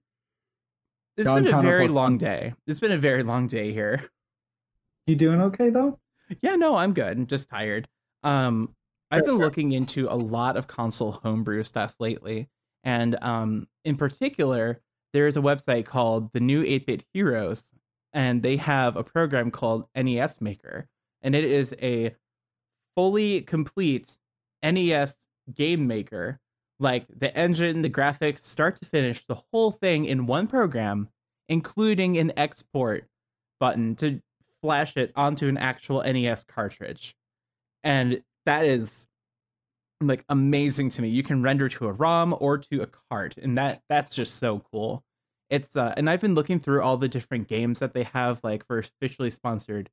It's 1.18 1.28
John 1.28 1.44
been 1.44 1.52
a 1.52 1.60
very 1.60 1.88
long 1.88 2.16
day. 2.16 2.54
It's 2.66 2.80
been 2.80 2.92
a 2.92 2.98
very 2.98 3.24
long 3.24 3.46
day 3.46 3.74
here. 3.74 4.08
You 5.08 5.16
doing 5.16 5.40
okay 5.40 5.70
though? 5.70 5.98
Yeah, 6.42 6.56
no, 6.56 6.76
I'm 6.76 6.92
good. 6.92 7.16
I'm 7.16 7.26
just 7.26 7.48
tired. 7.48 7.88
Um, 8.22 8.74
I've 9.10 9.24
been 9.24 9.38
looking 9.38 9.72
into 9.72 10.06
a 10.06 10.12
lot 10.14 10.58
of 10.58 10.66
console 10.66 11.12
homebrew 11.12 11.62
stuff 11.62 11.94
lately, 11.98 12.50
and 12.84 13.16
um, 13.22 13.68
in 13.86 13.96
particular, 13.96 14.82
there 15.14 15.26
is 15.26 15.38
a 15.38 15.40
website 15.40 15.86
called 15.86 16.30
the 16.34 16.40
New 16.40 16.62
8-Bit 16.62 17.06
Heroes, 17.14 17.72
and 18.12 18.42
they 18.42 18.58
have 18.58 18.96
a 18.96 19.02
program 19.02 19.50
called 19.50 19.86
NES 19.96 20.42
Maker, 20.42 20.86
and 21.22 21.34
it 21.34 21.44
is 21.44 21.74
a 21.80 22.14
fully 22.94 23.40
complete 23.40 24.18
NES 24.62 25.14
game 25.54 25.86
maker, 25.86 26.38
like 26.78 27.06
the 27.16 27.34
engine, 27.34 27.80
the 27.80 27.88
graphics, 27.88 28.40
start 28.40 28.76
to 28.76 28.84
finish, 28.84 29.24
the 29.24 29.40
whole 29.52 29.70
thing 29.70 30.04
in 30.04 30.26
one 30.26 30.46
program, 30.46 31.08
including 31.48 32.18
an 32.18 32.30
export 32.36 33.06
button 33.58 33.96
to 33.96 34.20
flash 34.62 34.96
it 34.96 35.12
onto 35.16 35.48
an 35.48 35.56
actual 35.56 36.02
NES 36.02 36.44
cartridge. 36.44 37.14
And 37.84 38.22
that 38.46 38.64
is 38.64 39.06
like 40.00 40.24
amazing 40.28 40.90
to 40.90 41.02
me. 41.02 41.08
You 41.08 41.22
can 41.22 41.42
render 41.42 41.68
to 41.68 41.88
a 41.88 41.92
ROM 41.92 42.36
or 42.38 42.58
to 42.58 42.82
a 42.82 42.86
cart, 43.10 43.36
and 43.36 43.58
that 43.58 43.82
that's 43.88 44.14
just 44.14 44.36
so 44.36 44.60
cool. 44.70 45.04
It's 45.50 45.76
uh, 45.76 45.94
and 45.96 46.08
I've 46.08 46.20
been 46.20 46.34
looking 46.34 46.60
through 46.60 46.82
all 46.82 46.96
the 46.96 47.08
different 47.08 47.48
games 47.48 47.78
that 47.80 47.94
they 47.94 48.04
have 48.04 48.40
like 48.42 48.66
for 48.66 48.78
officially 48.78 49.30
sponsored 49.30 49.90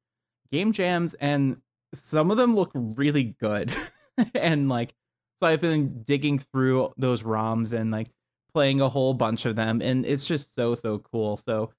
game 0.51 0.71
jams, 0.71 1.15
and 1.15 1.57
some 1.93 2.31
of 2.31 2.37
them 2.37 2.55
look 2.55 2.71
really 2.73 3.35
good. 3.39 3.73
and 4.35 4.69
like, 4.69 4.93
so 5.39 5.47
I've 5.47 5.61
been 5.61 6.03
digging 6.03 6.39
through 6.39 6.93
those 6.97 7.23
ROMs 7.23 7.73
and 7.73 7.91
like 7.91 8.09
playing 8.53 8.81
a 8.81 8.89
whole 8.89 9.13
bunch 9.13 9.45
of 9.45 9.55
them, 9.55 9.81
and 9.81 10.05
it's 10.05 10.25
just 10.25 10.53
so 10.53 10.75
so 10.75 10.99
cool. 10.99 11.37
So, 11.37 11.71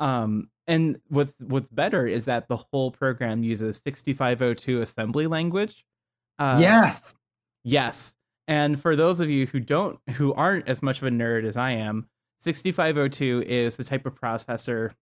um, 0.00 0.50
and 0.66 0.98
what's 1.08 1.34
what's 1.38 1.68
better 1.70 2.06
is 2.06 2.24
that 2.26 2.48
the 2.48 2.56
whole 2.56 2.90
program 2.90 3.42
uses 3.42 3.80
6502 3.84 4.80
assembly 4.80 5.26
language. 5.26 5.84
Uh, 6.38 6.58
yes, 6.60 7.14
yes. 7.62 8.14
And 8.46 8.80
for 8.80 8.94
those 8.96 9.20
of 9.20 9.30
you 9.30 9.46
who 9.46 9.60
don't, 9.60 9.98
who 10.14 10.34
aren't 10.34 10.68
as 10.68 10.82
much 10.82 11.00
of 11.00 11.08
a 11.08 11.10
nerd 11.10 11.44
as 11.44 11.56
I 11.56 11.72
am, 11.72 12.08
6502 12.40 13.44
is 13.46 13.76
the 13.76 13.84
type 13.84 14.04
of 14.04 14.14
processor 14.14 14.92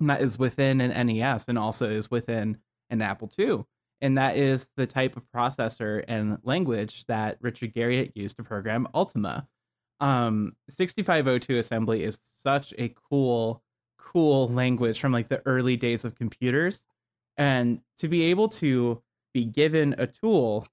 that 0.00 0.20
is 0.20 0.38
within 0.38 0.80
an 0.80 1.06
NES 1.06 1.46
and 1.48 1.58
also 1.58 1.90
is 1.90 2.10
within 2.10 2.58
an 2.90 3.02
Apple 3.02 3.30
II. 3.38 3.64
And 4.00 4.18
that 4.18 4.36
is 4.36 4.68
the 4.76 4.86
type 4.86 5.16
of 5.16 5.22
processor 5.34 6.04
and 6.08 6.38
language 6.42 7.04
that 7.06 7.38
Richard 7.40 7.72
Garriott 7.72 8.12
used 8.16 8.36
to 8.36 8.42
program 8.42 8.88
Ultima. 8.94 9.46
Um, 10.00 10.54
6502 10.68 11.58
assembly 11.58 12.02
is 12.02 12.18
such 12.42 12.74
a 12.78 12.92
cool, 13.08 13.62
cool 14.04 14.48
language 14.48 15.00
from 15.00 15.12
like 15.12 15.28
the 15.28 15.42
early 15.46 15.76
days 15.76 16.04
of 16.04 16.14
computers. 16.14 16.84
And 17.36 17.80
to 17.98 18.08
be 18.08 18.24
able 18.24 18.48
to 18.48 19.02
be 19.32 19.44
given 19.44 19.94
a 19.98 20.06
tool 20.06 20.66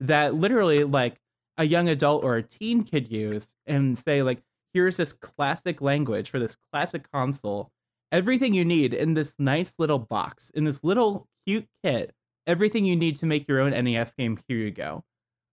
that 0.00 0.34
literally 0.34 0.84
like 0.84 1.16
a 1.58 1.64
young 1.64 1.88
adult 1.88 2.22
or 2.22 2.36
a 2.36 2.42
teen 2.42 2.84
could 2.84 3.10
use 3.10 3.54
and 3.66 3.98
say 3.98 4.22
like 4.22 4.42
here's 4.72 4.98
this 4.98 5.12
classic 5.12 5.80
language 5.80 6.30
for 6.30 6.38
this 6.38 6.56
classic 6.70 7.10
console. 7.10 7.72
Everything 8.12 8.54
you 8.54 8.64
need 8.64 8.94
in 8.94 9.14
this 9.14 9.34
nice 9.38 9.74
little 9.78 9.98
box, 9.98 10.50
in 10.50 10.64
this 10.64 10.84
little 10.84 11.26
cute 11.46 11.66
kit, 11.82 12.14
everything 12.46 12.84
you 12.84 12.94
need 12.94 13.16
to 13.16 13.26
make 13.26 13.48
your 13.48 13.60
own 13.60 13.70
NES 13.70 14.12
game, 14.14 14.38
here 14.46 14.58
you 14.58 14.70
go. 14.70 15.02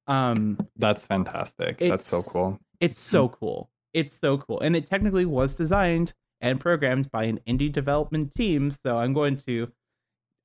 Um 0.07 0.59
That's 0.75 1.05
fantastic. 1.05 1.79
That's 1.79 2.07
so 2.07 2.21
cool. 2.21 2.59
It's 2.79 2.99
so 2.99 3.29
cool. 3.29 3.69
It's 3.93 4.19
so 4.19 4.37
cool. 4.37 4.59
And 4.59 4.75
it 4.75 4.85
technically 4.85 5.25
was 5.25 5.55
designed 5.55 6.13
and 6.43 6.59
programmed 6.59 7.09
by 7.09 7.23
an 7.23 7.39
indie 7.47 7.71
development 7.71 8.35
team, 8.35 8.69
so 8.69 8.97
I'm 8.97 9.13
going 9.13 9.37
to 9.37 9.71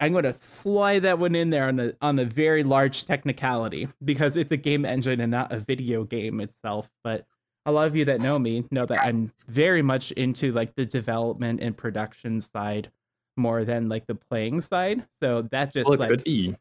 I'm 0.00 0.12
going 0.12 0.25
to 0.25 0.37
slide 0.38 1.00
that 1.00 1.19
one 1.19 1.35
in 1.35 1.50
there 1.50 1.67
on 1.67 1.76
the 1.76 1.97
on 2.00 2.17
the 2.17 2.25
very 2.25 2.62
large 2.62 3.05
technicality 3.05 3.88
because 4.02 4.37
it's 4.37 4.52
a 4.52 4.57
game 4.57 4.85
engine 4.85 5.21
and 5.21 5.31
not 5.31 5.52
a 5.52 5.59
video 5.59 6.05
game 6.05 6.40
itself, 6.40 6.88
but 7.02 7.26
a 7.67 7.73
lot 7.73 7.88
of 7.88 7.97
you 7.97 8.05
that 8.07 8.21
know 8.21 8.38
me 8.38 8.64
know 8.71 8.87
that 8.87 9.02
I'm 9.02 9.33
very 9.49 9.83
much 9.83 10.12
into 10.12 10.52
like 10.52 10.75
the 10.76 10.87
development 10.87 11.61
and 11.61 11.76
production 11.76 12.40
side 12.40 12.90
more 13.37 13.64
than 13.64 13.88
like 13.88 14.07
the 14.07 14.14
playing 14.14 14.61
side. 14.61 15.05
So 15.21 15.43
that 15.50 15.73
just 15.73 15.87
well, 15.87 15.95
it 15.95 16.00
like 16.00 16.11
could 16.11 16.25
be 16.25 16.57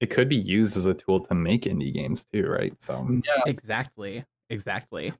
it 0.00 0.10
could 0.10 0.28
be 0.30 0.36
used 0.36 0.76
as 0.76 0.86
a 0.86 0.94
tool 0.94 1.20
to 1.20 1.34
make 1.34 1.62
indie 1.62 1.92
games 1.92 2.24
too, 2.32 2.46
right? 2.46 2.72
So 2.82 3.06
yeah, 3.24 3.42
exactly, 3.46 4.24
exactly. 4.48 5.12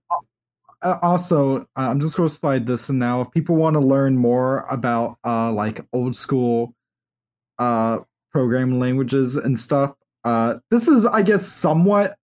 Uh, 0.82 0.98
also, 1.02 1.60
uh, 1.76 1.88
I'm 1.88 2.00
just 2.00 2.16
going 2.16 2.28
to 2.28 2.34
slide 2.34 2.66
this 2.66 2.88
in 2.88 2.98
now. 2.98 3.20
If 3.22 3.30
people 3.32 3.56
want 3.56 3.74
to 3.74 3.80
learn 3.80 4.16
more 4.16 4.66
about 4.70 5.18
uh, 5.24 5.50
like 5.52 5.84
old 5.92 6.16
school 6.16 6.74
uh, 7.58 7.98
programming 8.32 8.78
languages 8.78 9.36
and 9.36 9.58
stuff, 9.58 9.94
uh, 10.24 10.56
this 10.70 10.86
is, 10.88 11.06
I 11.06 11.22
guess, 11.22 11.46
somewhat 11.46 12.16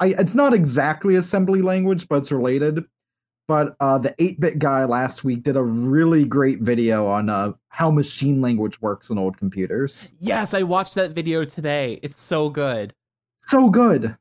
I, 0.00 0.14
it's 0.18 0.34
not 0.34 0.54
exactly 0.54 1.16
assembly 1.16 1.62
language, 1.62 2.08
but 2.08 2.16
it's 2.16 2.32
related. 2.32 2.84
But 3.48 3.76
uh, 3.78 3.98
the 3.98 4.10
8-bit 4.18 4.58
guy 4.58 4.84
last 4.84 5.22
week 5.22 5.44
did 5.44 5.56
a 5.56 5.62
really 5.62 6.24
great 6.24 6.60
video 6.60 7.06
on 7.06 7.28
uh, 7.28 7.52
how 7.68 7.92
machine 7.92 8.40
language 8.40 8.80
works 8.80 9.08
in 9.08 9.18
old 9.18 9.36
computers. 9.38 10.12
Yes, 10.18 10.52
I 10.52 10.64
watched 10.64 10.96
that 10.96 11.12
video 11.12 11.44
today. 11.44 12.00
It's 12.02 12.20
so 12.20 12.50
good. 12.50 12.92
So 13.46 13.70
good. 13.70 14.16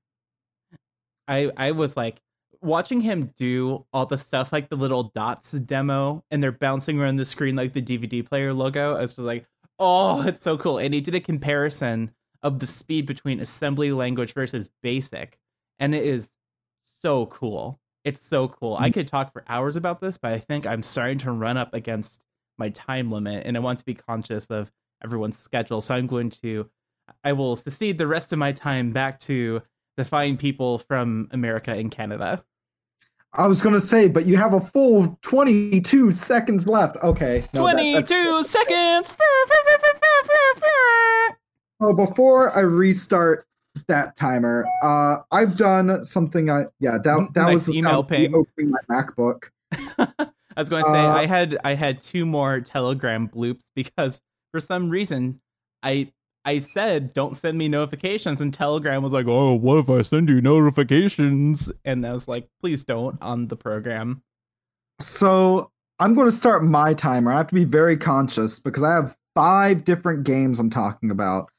I 1.28 1.50
I 1.58 1.72
was 1.72 1.98
like 1.98 2.22
watching 2.66 3.02
him 3.02 3.32
do 3.38 3.86
all 3.94 4.06
the 4.06 4.18
stuff 4.18 4.52
like 4.52 4.70
the 4.70 4.76
little 4.76 5.04
dots 5.16 5.52
demo 5.52 6.24
and 6.32 6.42
they're 6.42 6.52
bouncing 6.52 7.00
around 7.00 7.18
the 7.18 7.26
screen 7.26 7.56
like 7.56 7.74
the 7.74 7.82
DVD 7.82 8.26
player 8.26 8.54
logo. 8.54 8.96
I 8.96 9.02
was 9.02 9.16
just 9.16 9.26
like, 9.26 9.46
oh, 9.80 10.28
it's 10.28 10.42
so 10.42 10.58
cool. 10.58 10.78
And 10.78 10.94
he 10.94 11.02
did 11.02 11.16
a 11.16 11.20
comparison 11.20 12.12
of 12.44 12.60
the 12.60 12.68
speed 12.68 13.06
between 13.06 13.40
assembly 13.40 13.92
language 13.92 14.34
versus 14.34 14.70
basic 14.84 15.40
and 15.80 15.94
it 15.94 16.06
is 16.06 16.32
so 17.02 17.26
cool. 17.28 17.80
It's 18.04 18.22
so 18.22 18.48
cool. 18.48 18.78
I 18.80 18.90
mm. 18.90 18.94
could 18.94 19.08
talk 19.08 19.34
for 19.34 19.44
hours 19.48 19.76
about 19.76 20.00
this, 20.00 20.18
but 20.18 20.34
I 20.34 20.40
think 20.40 20.66
I'm 20.66 20.84
starting 20.84 21.18
to 21.20 21.32
run 21.32 21.58
up 21.58 21.74
against 21.74 22.20
my 22.58 22.70
time 22.70 23.12
limit, 23.12 23.46
and 23.46 23.58
I 23.58 23.60
want 23.60 23.80
to 23.80 23.86
be 23.86 23.94
conscious 23.94 24.46
of 24.48 24.72
everyone's 25.04 25.38
schedule. 25.38 25.82
So 25.82 25.96
I'm 25.96 26.08
going 26.08 26.30
to, 26.42 26.70
I 27.24 27.34
will 27.34 27.56
secede 27.56 27.98
the 27.98 28.08
rest 28.08 28.32
of 28.32 28.40
my 28.40 28.52
time 28.52 28.92
back 28.92 29.20
to 29.22 29.62
the 29.98 30.06
fine 30.06 30.38
people 30.38 30.78
from 30.78 31.28
America 31.32 31.72
and 31.72 31.92
Canada. 31.92 32.44
I 33.38 33.48
was 33.48 33.62
going 33.62 33.76
to 33.76 33.82
say, 33.82 34.08
but 34.08 34.26
you 34.26 34.38
have 34.38 34.54
a 34.54 34.62
full 34.62 35.18
22 35.22 36.14
seconds 36.14 36.68
left. 36.68 36.98
Okay. 36.98 37.46
No, 37.54 37.62
22 37.62 38.02
that, 38.04 38.46
seconds. 38.46 39.18
Oh, 41.82 41.92
before 41.92 42.56
I 42.56 42.62
restart 42.62 43.46
that 43.88 44.16
timer. 44.16 44.66
Uh, 44.82 45.18
I've 45.32 45.58
done 45.58 46.04
something. 46.04 46.50
I 46.50 46.66
yeah, 46.80 46.98
that 47.04 47.28
that 47.34 47.44
nice 47.44 47.68
was 47.68 47.76
email 47.76 48.04
ping. 48.04 48.34
opening 48.34 48.72
my 48.72 48.80
MacBook. 48.90 49.44
I 49.98 50.62
was 50.62 50.70
going 50.70 50.84
to 50.84 50.90
say 50.90 51.00
uh, 51.00 51.10
I 51.10 51.26
had 51.26 51.58
I 51.64 51.76
had 51.76 52.02
two 52.02 52.26
more 52.26 52.62
Telegram 52.62 53.28
bloops 53.28 53.64
because 53.76 54.22
for 54.52 54.60
some 54.60 54.90
reason 54.90 55.42
I 55.84 56.12
I 56.46 56.60
said 56.60 57.14
don't 57.14 57.36
send 57.36 57.58
me 57.58 57.68
notifications 57.68 58.40
and 58.40 58.54
Telegram 58.54 59.02
was 59.02 59.14
like, 59.14 59.28
"Oh, 59.28 59.54
what 59.54 59.80
if 59.80 59.90
I 59.90 60.02
send 60.04 60.30
you 60.30 60.42
notifications?" 60.42 61.72
And 61.84 62.06
I 62.06 62.14
was 62.14 62.28
like, 62.28 62.48
"Please 62.62 62.86
don't 62.86 63.18
on 63.22 63.48
the 63.48 63.56
program." 63.56 64.22
So, 65.02 65.72
I'm 66.00 66.14
going 66.14 66.30
to 66.30 66.36
start 66.36 66.64
my 66.64 66.94
timer. 66.94 67.32
I 67.34 67.38
have 67.38 67.48
to 67.48 67.56
be 67.56 67.66
very 67.66 67.98
conscious 67.98 68.60
because 68.60 68.84
I 68.84 68.92
have 68.92 69.16
five 69.34 69.84
different 69.84 70.24
games 70.24 70.60
I'm 70.60 70.70
talking 70.70 71.12
about 71.12 71.50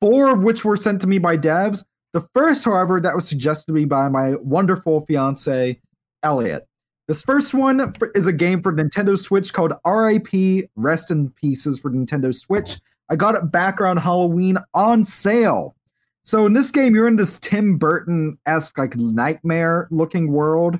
four 0.00 0.30
of 0.30 0.42
which 0.42 0.64
were 0.64 0.76
sent 0.76 1.00
to 1.00 1.06
me 1.06 1.18
by 1.18 1.36
devs. 1.36 1.84
The 2.12 2.26
first, 2.34 2.64
however, 2.64 3.00
that 3.00 3.14
was 3.14 3.28
suggested 3.28 3.66
to 3.66 3.72
me 3.72 3.84
by 3.84 4.08
my 4.08 4.34
wonderful 4.36 5.06
fiance, 5.06 5.80
Elliot. 6.22 6.66
This 7.08 7.22
first 7.22 7.54
one 7.54 7.94
is 8.14 8.26
a 8.26 8.32
game 8.32 8.62
for 8.62 8.72
Nintendo 8.72 9.18
Switch 9.18 9.52
called 9.52 9.72
RIP 9.86 10.70
Rest 10.76 11.10
in 11.10 11.30
Pieces 11.30 11.78
for 11.78 11.90
Nintendo 11.90 12.34
Switch. 12.34 12.78
I 13.08 13.16
got 13.16 13.34
it 13.34 13.50
back 13.50 13.80
around 13.80 13.98
Halloween 13.98 14.58
on 14.74 15.04
sale. 15.04 15.76
So 16.24 16.46
in 16.46 16.52
this 16.52 16.70
game, 16.70 16.94
you're 16.94 17.08
in 17.08 17.16
this 17.16 17.38
Tim 17.40 17.76
Burton 17.76 18.38
esque, 18.46 18.78
like 18.78 18.96
nightmare 18.96 19.88
looking 19.90 20.32
world, 20.32 20.78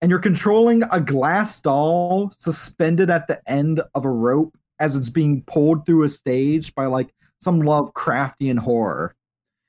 and 0.00 0.10
you're 0.10 0.20
controlling 0.20 0.82
a 0.92 1.00
glass 1.00 1.60
doll 1.60 2.32
suspended 2.38 3.10
at 3.10 3.26
the 3.26 3.40
end 3.50 3.80
of 3.94 4.04
a 4.04 4.10
rope 4.10 4.56
as 4.78 4.94
it's 4.94 5.08
being 5.08 5.42
pulled 5.42 5.84
through 5.86 6.04
a 6.04 6.08
stage 6.08 6.74
by 6.74 6.86
like 6.86 7.12
some 7.40 7.62
Lovecraftian 7.62 8.58
horror. 8.58 9.14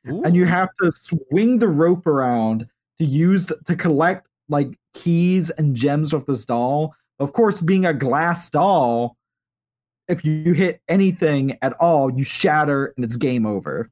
Ooh. 0.10 0.24
And 0.24 0.36
you 0.36 0.46
have 0.46 0.70
to 0.82 0.92
swing 0.92 1.60
the 1.60 1.68
rope 1.68 2.06
around 2.06 2.68
to 3.00 3.06
use 3.06 3.52
to 3.66 3.76
collect 3.76 4.28
like 4.50 4.78
keys 4.94 5.50
and 5.52 5.76
gems 5.76 6.14
with 6.14 6.26
this 6.26 6.46
doll. 6.46 6.94
Of 7.20 7.34
course, 7.34 7.62
being 7.62 7.86
a 7.86 7.94
glass 7.94 8.50
doll, 8.50 9.18
if 10.10 10.26
you 10.26 10.54
hit 10.54 10.82
anything 10.88 11.58
at 11.62 11.74
all, 11.74 12.12
you 12.12 12.24
shatter 12.24 12.94
and 12.96 13.06
it's 13.06 13.16
game 13.16 13.46
over. 13.46 13.90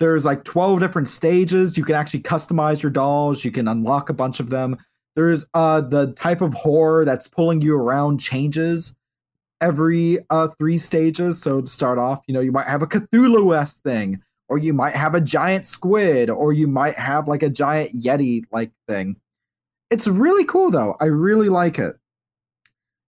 There's 0.00 0.24
like 0.24 0.42
12 0.44 0.80
different 0.80 1.08
stages. 1.08 1.76
You 1.76 1.84
can 1.84 1.94
actually 1.94 2.22
customize 2.22 2.82
your 2.82 2.90
dolls. 2.90 3.44
You 3.44 3.52
can 3.52 3.68
unlock 3.68 4.08
a 4.08 4.14
bunch 4.14 4.40
of 4.40 4.50
them. 4.50 4.76
There's 5.14 5.44
uh 5.54 5.82
the 5.82 6.12
type 6.12 6.40
of 6.40 6.54
horror 6.54 7.04
that's 7.04 7.28
pulling 7.28 7.60
you 7.60 7.76
around 7.76 8.18
changes 8.18 8.94
every 9.62 10.18
uh, 10.28 10.48
three 10.58 10.76
stages. 10.76 11.40
So 11.40 11.62
to 11.62 11.66
start 11.66 11.98
off, 11.98 12.22
you 12.26 12.34
know, 12.34 12.40
you 12.40 12.52
might 12.52 12.66
have 12.66 12.82
a 12.82 12.86
Cthulhu 12.86 13.56
esque 13.56 13.80
thing, 13.82 14.20
or 14.48 14.58
you 14.58 14.74
might 14.74 14.94
have 14.94 15.14
a 15.14 15.20
giant 15.20 15.64
squid, 15.66 16.28
or 16.28 16.52
you 16.52 16.66
might 16.66 16.98
have 16.98 17.28
like 17.28 17.42
a 17.42 17.48
giant 17.48 17.96
Yeti 17.96 18.42
like 18.50 18.72
thing. 18.88 19.16
It's 19.90 20.06
really 20.06 20.44
cool 20.44 20.70
though. 20.70 20.96
I 21.00 21.04
really 21.06 21.48
like 21.48 21.78
it. 21.78 21.94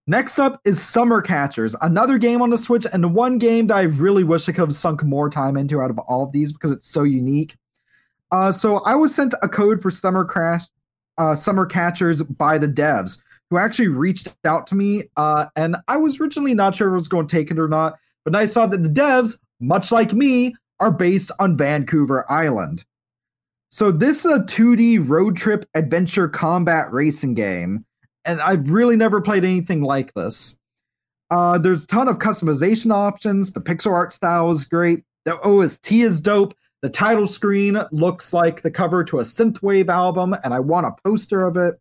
Next 0.07 0.39
up 0.39 0.61
is 0.65 0.83
Summer 0.83 1.23
Catchers, 1.23 1.75
another 1.81 2.19
game 2.19 2.43
on 2.43 2.51
the 2.51 2.59
Switch, 2.59 2.87
and 2.93 3.15
one 3.15 3.39
game 3.39 3.69
that 3.69 3.77
I 3.77 3.83
really 3.83 4.23
wish 4.23 4.49
I 4.49 4.53
could 4.53 4.61
have 4.61 4.77
sunk 4.77 5.03
more 5.03 5.31
time 5.31 5.57
into 5.57 5.81
out 5.81 5.91
of 5.91 5.99
all 5.99 6.25
of 6.25 6.33
these 6.33 6.53
because 6.53 6.73
it's 6.73 6.91
so 6.91 7.05
unique. 7.05 7.57
Uh, 8.31 8.53
so 8.53 8.79
I 8.81 8.97
was 8.97 9.15
sent 9.15 9.33
a 9.43 9.49
code 9.49 9.81
for 9.81 9.91
Summer 9.91 10.25
Crash, 10.25 10.65
uh, 11.17 11.35
Summer 11.37 11.65
Catchers 11.65 12.23
by 12.23 12.59
the 12.59 12.69
devs 12.69 13.19
who 13.49 13.59
actually 13.59 13.89
reached 13.89 14.35
out 14.45 14.67
to 14.67 14.75
me. 14.75 15.05
Uh, 15.17 15.47
and 15.57 15.77
I 15.89 15.97
was 15.97 16.21
originally 16.21 16.55
not 16.55 16.75
sure 16.75 16.89
if 16.89 16.93
I 16.93 16.97
was 16.97 17.09
going 17.09 17.27
to 17.27 17.35
take 17.35 17.51
it 17.51 17.59
or 17.59 17.69
not. 17.69 17.95
but 18.25 18.35
I 18.35 18.47
saw 18.47 18.67
that 18.67 18.83
the 18.83 18.89
devs, 18.89 19.39
much 19.61 19.93
like 19.93 20.13
me, 20.13 20.55
are 20.81 20.91
based 20.91 21.31
on 21.39 21.57
Vancouver 21.57 22.31
Island. 22.31 22.85
So 23.71 23.91
this 23.91 24.25
is 24.25 24.33
a 24.33 24.41
2D 24.41 25.09
road 25.09 25.37
trip 25.37 25.69
adventure 25.75 26.29
combat 26.29 26.93
racing 26.93 27.35
game, 27.35 27.85
and 28.25 28.41
I've 28.41 28.71
really 28.71 28.97
never 28.97 29.21
played 29.21 29.45
anything 29.45 29.83
like 29.83 30.13
this. 30.15 30.59
Uh, 31.31 31.59
there's 31.59 31.85
a 31.85 31.87
ton 31.87 32.09
of 32.09 32.19
customization 32.19 32.93
options. 32.93 33.53
The 33.53 33.61
pixel 33.61 33.93
art 33.93 34.13
style 34.13 34.51
is 34.51 34.65
great. 34.65 35.05
The 35.25 35.41
OST 35.41 35.93
is 35.93 36.21
dope. 36.21 36.55
The 36.83 36.91
title 36.91 37.27
screen 37.27 37.81
looks 37.93 38.33
like 38.33 38.61
the 38.61 38.71
cover 38.71 39.05
to 39.05 39.21
a 39.21 39.23
synthwave 39.23 39.89
album, 39.89 40.37
and 40.45 40.53
I 40.53 40.61
want 40.61 40.87
a 40.87 40.93
poster 41.03 41.47
of 41.47 41.57
it. 41.57 41.81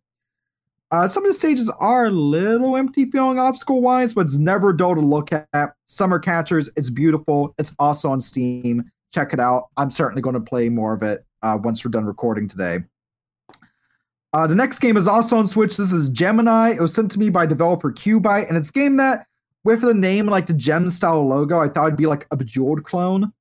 Uh, 0.90 1.08
some 1.08 1.24
of 1.24 1.32
the 1.32 1.38
stages 1.38 1.70
are 1.78 2.06
a 2.06 2.10
little 2.10 2.76
empty 2.76 3.10
feeling 3.10 3.38
obstacle 3.38 3.82
wise, 3.82 4.14
but 4.14 4.22
it's 4.22 4.38
never 4.38 4.72
dull 4.72 4.94
to 4.94 5.00
look 5.00 5.30
at. 5.32 5.74
Summer 5.88 6.18
Catchers, 6.18 6.70
it's 6.76 6.88
beautiful. 6.88 7.54
It's 7.58 7.74
also 7.78 8.10
on 8.10 8.20
Steam. 8.20 8.90
Check 9.12 9.32
it 9.32 9.40
out. 9.40 9.68
I'm 9.76 9.90
certainly 9.90 10.22
going 10.22 10.34
to 10.34 10.40
play 10.40 10.68
more 10.68 10.94
of 10.94 11.02
it 11.02 11.24
uh, 11.42 11.58
once 11.62 11.84
we're 11.84 11.90
done 11.90 12.06
recording 12.06 12.48
today. 12.48 12.78
Uh, 14.34 14.48
the 14.48 14.54
next 14.54 14.80
game 14.80 14.96
is 14.96 15.06
also 15.06 15.36
on 15.36 15.46
Switch. 15.46 15.76
This 15.76 15.92
is 15.92 16.08
Gemini. 16.08 16.72
It 16.72 16.80
was 16.80 16.92
sent 16.92 17.12
to 17.12 17.20
me 17.20 17.30
by 17.30 17.46
developer 17.46 17.92
Qbyte, 17.92 18.48
and 18.48 18.56
it's 18.56 18.72
game 18.72 18.96
that, 18.96 19.26
with 19.62 19.80
the 19.80 19.94
name 19.94 20.26
like 20.26 20.48
the 20.48 20.52
gem 20.52 20.90
style 20.90 21.24
logo, 21.24 21.60
I 21.60 21.68
thought 21.68 21.86
it'd 21.86 21.96
be 21.96 22.06
like 22.06 22.26
a 22.32 22.36
Bejeweled 22.36 22.82
clone. 22.82 23.32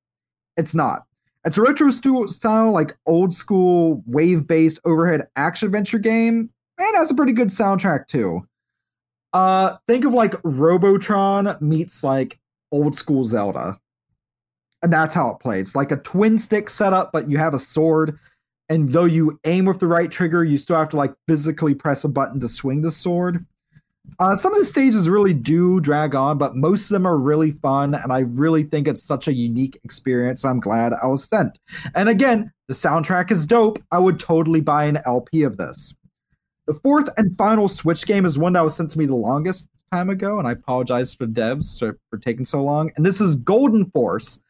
It's 0.56 0.76
not. 0.76 1.06
It's 1.46 1.58
a 1.58 1.64
retro 1.64 1.90
style, 1.90 2.72
like 2.72 2.96
old 3.08 3.34
school 3.34 4.04
wave 4.06 4.46
based 4.46 4.80
overhead 4.86 5.28
action 5.36 5.66
adventure 5.66 5.98
game 5.98 6.52
and 6.78 6.96
has 6.96 7.10
a 7.10 7.16
pretty 7.16 7.34
good 7.34 7.50
soundtrack 7.50 8.08
too. 8.08 8.48
Uh, 9.34 9.78
think 9.88 10.06
of 10.06 10.14
like 10.14 10.36
Robotron 10.44 11.58
meets 11.60 12.04
like 12.04 12.40
old 12.72 12.96
school 12.96 13.24
Zelda, 13.24 13.80
and 14.84 14.94
that's 14.94 15.16
how 15.16 15.30
it 15.30 15.40
plays. 15.40 15.74
Like 15.74 15.92
a 15.92 15.98
twin 15.98 16.38
stick 16.38 16.70
setup, 16.70 17.12
but 17.12 17.32
you 17.32 17.40
have 17.40 17.56
a 17.56 17.60
sword, 17.60 18.20
and 18.70 18.92
though 18.92 19.06
you 19.06 19.40
aim 19.46 19.66
with 19.66 19.80
the 19.80 19.88
right 19.88 20.10
trigger, 20.10 20.44
you 20.44 20.58
still 20.58 20.78
have 20.78 20.90
to 20.90 20.98
like 20.98 21.14
physically 21.28 21.76
press 21.76 22.04
a 22.04 22.08
button 22.08 22.40
to 22.40 22.48
swing 22.48 22.82
the 22.82 22.92
sword. 22.92 23.46
Uh, 24.20 24.36
some 24.36 24.54
of 24.54 24.60
the 24.60 24.66
stages 24.66 25.08
really 25.08 25.34
do 25.34 25.80
drag 25.80 26.14
on, 26.14 26.38
but 26.38 26.56
most 26.56 26.84
of 26.84 26.90
them 26.90 27.08
are 27.08 27.18
really 27.18 27.52
fun, 27.52 27.96
and 27.96 28.12
I 28.12 28.20
really 28.20 28.64
think 28.64 28.88
it's 28.88 29.04
such 29.04 29.28
a 29.28 29.34
unique 29.34 29.80
experience. 29.84 30.44
I'm 30.44 30.60
glad 30.60 30.94
I 30.94 31.08
was 31.08 31.24
sent. 31.24 31.58
And 31.96 32.10
again, 32.10 32.52
the 32.68 32.74
soundtrack 32.74 33.32
is 33.32 33.46
dope. 33.46 33.82
I 33.92 34.00
would 34.00 34.20
totally 34.20 34.62
buy 34.62 34.86
an 34.86 35.00
LP 35.06 35.44
of 35.44 35.58
this. 35.58 35.94
The 36.68 36.74
fourth 36.74 37.10
and 37.18 37.38
final 37.38 37.68
Switch 37.68 38.06
game 38.06 38.26
is 38.26 38.38
one 38.38 38.54
that 38.54 38.64
was 38.64 38.76
sent 38.76 38.92
to 38.92 39.00
me 39.00 39.06
the 39.06 39.16
longest 39.16 39.68
time 39.92 40.10
ago, 40.10 40.40
and 40.40 40.48
I 40.48 40.52
apologize 40.52 41.14
for 41.14 41.26
devs 41.26 41.80
for, 41.80 41.98
for 42.10 42.18
taking 42.18 42.46
so 42.46 42.62
long. 42.64 42.92
And 42.96 43.06
this 43.06 43.22
is 43.22 43.36
Golden 43.38 43.90
Force, 43.92 44.42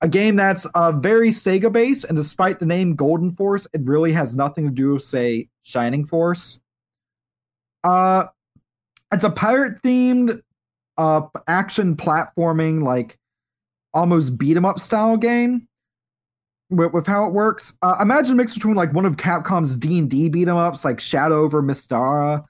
a 0.00 0.08
game 0.08 0.36
that's 0.36 0.64
uh, 0.74 0.92
very 0.92 1.30
Sega 1.30 1.72
based, 1.72 2.04
and 2.04 2.16
despite 2.16 2.60
the 2.60 2.66
name 2.66 2.94
Golden 2.94 3.32
Force, 3.34 3.66
it 3.72 3.80
really 3.82 4.12
has 4.12 4.36
nothing 4.36 4.64
to 4.64 4.70
do 4.70 4.94
with, 4.94 5.02
say, 5.02 5.48
Shining 5.62 6.06
Force. 6.06 6.60
Uh, 7.82 8.26
it's 9.12 9.24
a 9.24 9.30
pirate 9.30 9.82
themed 9.82 10.40
uh, 10.98 11.22
action 11.46 11.96
platforming, 11.96 12.82
like 12.82 13.18
almost 13.94 14.38
beat 14.38 14.56
'em 14.56 14.64
up 14.64 14.78
style 14.78 15.16
game 15.16 15.66
with, 16.70 16.92
with 16.92 17.06
how 17.06 17.26
it 17.26 17.32
works. 17.32 17.76
Uh, 17.82 17.96
imagine 18.00 18.32
a 18.32 18.36
mix 18.36 18.52
between 18.52 18.74
like 18.74 18.92
one 18.92 19.06
of 19.06 19.16
Capcom's 19.16 19.76
D 19.76 19.98
and 19.98 20.10
D 20.10 20.28
beat 20.28 20.46
'em 20.48 20.56
ups, 20.56 20.84
like 20.84 21.00
Shadow 21.00 21.42
over 21.42 21.62
Mystara, 21.62 22.44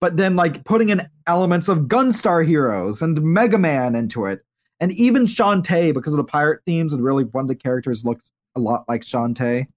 but 0.00 0.16
then 0.16 0.36
like 0.36 0.64
putting 0.64 0.88
in 0.88 1.08
elements 1.26 1.68
of 1.68 1.86
Gunstar 1.88 2.44
Heroes 2.46 3.00
and 3.00 3.22
Mega 3.22 3.58
Man 3.58 3.94
into 3.94 4.26
it, 4.26 4.44
and 4.82 4.90
even 4.92 5.22
Shantae 5.22 5.94
because 5.94 6.12
of 6.12 6.16
the 6.16 6.24
pirate 6.24 6.60
themes 6.66 6.92
and 6.92 7.04
really 7.04 7.22
one 7.22 7.44
of 7.44 7.48
the 7.48 7.54
characters 7.54 8.04
looks 8.04 8.32
a 8.56 8.60
lot 8.60 8.84
like 8.88 9.02
Shantae. 9.02 9.68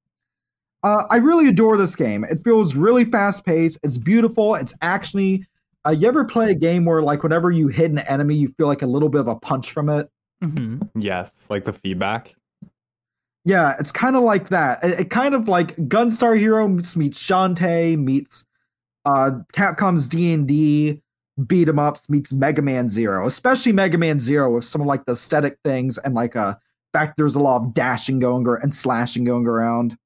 Uh, 0.83 1.03
I 1.11 1.17
really 1.17 1.47
adore 1.47 1.77
this 1.77 1.95
game. 1.95 2.23
It 2.23 2.43
feels 2.43 2.75
really 2.75 3.05
fast 3.05 3.45
paced. 3.45 3.77
It's 3.83 3.97
beautiful. 3.97 4.55
It's 4.55 4.75
actually. 4.81 5.45
Uh, 5.85 5.91
you 5.91 6.07
ever 6.07 6.25
play 6.25 6.49
a 6.49 6.55
game 6.55 6.83
where 6.83 7.03
like 7.03 7.21
whenever 7.21 7.51
you 7.51 7.67
hit 7.67 7.91
an 7.91 7.99
enemy, 7.99 8.35
you 8.35 8.51
feel 8.57 8.65
like 8.65 8.81
a 8.81 8.87
little 8.87 9.07
bit 9.07 9.21
of 9.21 9.27
a 9.27 9.35
punch 9.35 9.71
from 9.71 9.89
it? 9.89 10.09
hmm 10.41 10.79
Yes, 10.95 11.31
like 11.51 11.65
the 11.65 11.73
feedback. 11.73 12.33
Yeah, 13.43 13.75
it's 13.79 13.91
kind 13.91 14.15
of 14.15 14.23
like 14.23 14.49
that. 14.49 14.83
It, 14.83 15.01
it 15.01 15.09
kind 15.11 15.35
of 15.35 15.47
like 15.47 15.75
Gunstar 15.75 16.35
Hero 16.37 16.67
meets, 16.67 16.95
meets 16.95 17.21
Shantae 17.21 17.95
meets 17.95 18.43
uh, 19.05 19.31
Capcom's 19.53 20.07
D 20.07 20.33
and 20.33 20.47
D 20.47 21.03
beat 21.47 21.67
'em 21.67 21.79
ups 21.79 22.09
meets 22.09 22.31
Mega 22.31 22.61
Man 22.61 22.89
Zero, 22.89 23.27
especially 23.27 23.71
Mega 23.71 23.97
Man 23.97 24.19
Zero 24.19 24.53
with 24.53 24.65
some 24.65 24.81
of 24.81 24.87
like 24.87 25.05
the 25.05 25.11
aesthetic 25.11 25.57
things 25.63 25.97
and 25.99 26.13
like 26.13 26.35
a 26.35 26.59
fact 26.93 27.17
there's 27.17 27.35
a 27.35 27.39
lot 27.39 27.61
of 27.61 27.73
dashing 27.73 28.19
going 28.19 28.45
and 28.61 28.73
slashing 28.73 29.25
going 29.25 29.47
around. 29.47 29.97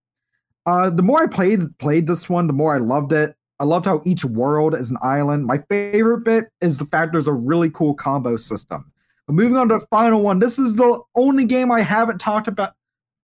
Uh, 0.65 0.89
the 0.89 1.03
more 1.03 1.21
I 1.21 1.27
played 1.27 1.77
played 1.77 2.07
this 2.07 2.29
one, 2.29 2.47
the 2.47 2.53
more 2.53 2.75
I 2.75 2.79
loved 2.79 3.13
it. 3.13 3.35
I 3.59 3.65
loved 3.65 3.85
how 3.85 4.01
each 4.05 4.23
world 4.23 4.73
is 4.73 4.89
an 4.89 4.97
island. 5.01 5.45
My 5.45 5.59
favorite 5.69 6.23
bit 6.23 6.45
is 6.61 6.77
the 6.77 6.85
fact 6.85 7.11
there's 7.11 7.27
a 7.27 7.33
really 7.33 7.69
cool 7.69 7.93
combo 7.93 8.37
system. 8.37 8.91
But 9.27 9.33
moving 9.33 9.57
on 9.57 9.69
to 9.69 9.79
the 9.79 9.85
final 9.87 10.21
one, 10.21 10.39
this 10.39 10.57
is 10.57 10.75
the 10.75 10.99
only 11.15 11.45
game 11.45 11.71
I 11.71 11.81
haven't 11.81 12.19
talked 12.19 12.47
about 12.47 12.73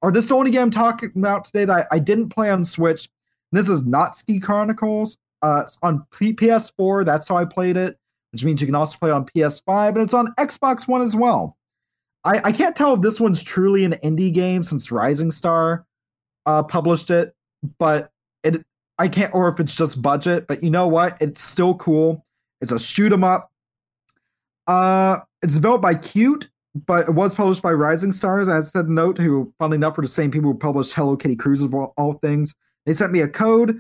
or 0.05 0.11
this 0.11 0.25
is 0.25 0.29
the 0.29 0.35
only 0.35 0.51
game 0.51 0.63
I'm 0.63 0.71
talking 0.71 1.11
about 1.15 1.45
today 1.45 1.65
that 1.65 1.87
I, 1.91 1.95
I 1.95 1.99
didn't 1.99 2.29
play 2.29 2.51
on 2.51 2.63
Switch. 2.63 3.09
And 3.51 3.59
this 3.59 3.69
is 3.69 3.81
Natsuki 3.81 4.39
Chronicles. 4.39 5.17
Uh, 5.45 5.67
on 5.83 6.03
P- 6.17 6.33
PS4. 6.33 7.05
That's 7.05 7.27
how 7.27 7.37
I 7.37 7.45
played 7.45 7.77
it, 7.77 7.99
which 8.31 8.43
means 8.43 8.61
you 8.61 8.67
can 8.67 8.73
also 8.73 8.97
play 8.97 9.11
on 9.11 9.25
PS5, 9.25 9.89
and 9.89 9.97
it's 9.99 10.13
on 10.13 10.33
Xbox 10.39 10.87
One 10.87 11.03
as 11.03 11.15
well. 11.15 11.55
I, 12.23 12.41
I 12.45 12.51
can't 12.51 12.75
tell 12.75 12.95
if 12.95 13.01
this 13.01 13.19
one's 13.19 13.43
truly 13.43 13.85
an 13.85 13.93
indie 14.03 14.33
game 14.33 14.63
since 14.63 14.91
Rising 14.91 15.29
Star 15.29 15.85
uh, 16.47 16.63
published 16.63 17.11
it, 17.11 17.35
but 17.77 18.09
it 18.43 18.65
I 18.97 19.07
can't, 19.07 19.35
or 19.35 19.47
if 19.47 19.59
it's 19.59 19.75
just 19.75 20.01
budget. 20.01 20.47
But 20.47 20.63
you 20.63 20.71
know 20.71 20.87
what? 20.87 21.15
It's 21.21 21.43
still 21.43 21.75
cool. 21.75 22.25
It's 22.59 22.71
a 22.71 22.79
shoot 22.79 23.13
'em 23.13 23.23
up. 23.23 23.51
Uh, 24.65 25.19
it's 25.43 25.53
developed 25.53 25.83
by 25.83 25.93
Qute, 25.93 26.47
but 26.87 27.07
it 27.07 27.13
was 27.13 27.35
published 27.35 27.61
by 27.61 27.71
Rising 27.71 28.13
Stars, 28.13 28.49
I 28.49 28.61
said 28.61 28.89
note, 28.89 29.19
who, 29.19 29.53
funnily 29.59 29.75
enough, 29.75 29.99
are 29.99 30.01
the 30.01 30.07
same 30.07 30.31
people 30.31 30.51
who 30.53 30.57
published 30.57 30.93
Hello 30.93 31.15
Kitty 31.15 31.35
Cruise 31.35 31.61
of 31.61 31.75
all, 31.75 31.93
all 31.97 32.13
things. 32.13 32.55
They 32.87 32.93
sent 32.93 33.11
me 33.11 33.21
a 33.21 33.27
code. 33.27 33.79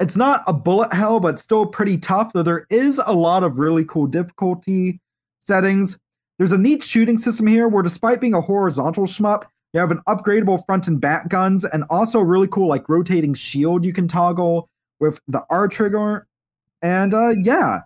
It's 0.00 0.16
not 0.16 0.42
a 0.46 0.52
bullet 0.52 0.92
hell, 0.92 1.20
but 1.20 1.38
still 1.38 1.66
pretty 1.66 1.98
tough, 1.98 2.32
though 2.32 2.42
there 2.42 2.66
is 2.70 3.00
a 3.04 3.12
lot 3.12 3.44
of 3.44 3.58
really 3.58 3.84
cool 3.84 4.06
difficulty 4.06 4.98
settings. 5.40 5.98
There's 6.38 6.52
a 6.52 6.58
neat 6.58 6.82
shooting 6.82 7.18
system 7.18 7.46
here 7.46 7.68
where, 7.68 7.82
despite 7.82 8.20
being 8.20 8.32
a 8.32 8.40
horizontal 8.40 9.04
shmup, 9.04 9.44
you 9.74 9.80
have 9.80 9.90
an 9.90 10.00
upgradable 10.08 10.64
front 10.64 10.88
and 10.88 10.98
back 10.98 11.28
guns 11.28 11.66
and 11.66 11.84
also 11.90 12.18
a 12.18 12.24
really 12.24 12.48
cool, 12.48 12.66
like, 12.66 12.88
rotating 12.88 13.34
shield 13.34 13.84
you 13.84 13.92
can 13.92 14.08
toggle 14.08 14.70
with 15.00 15.20
the 15.28 15.44
R 15.50 15.68
trigger. 15.68 16.26
And 16.82 17.12
uh, 17.12 17.34
yeah, 17.42 17.80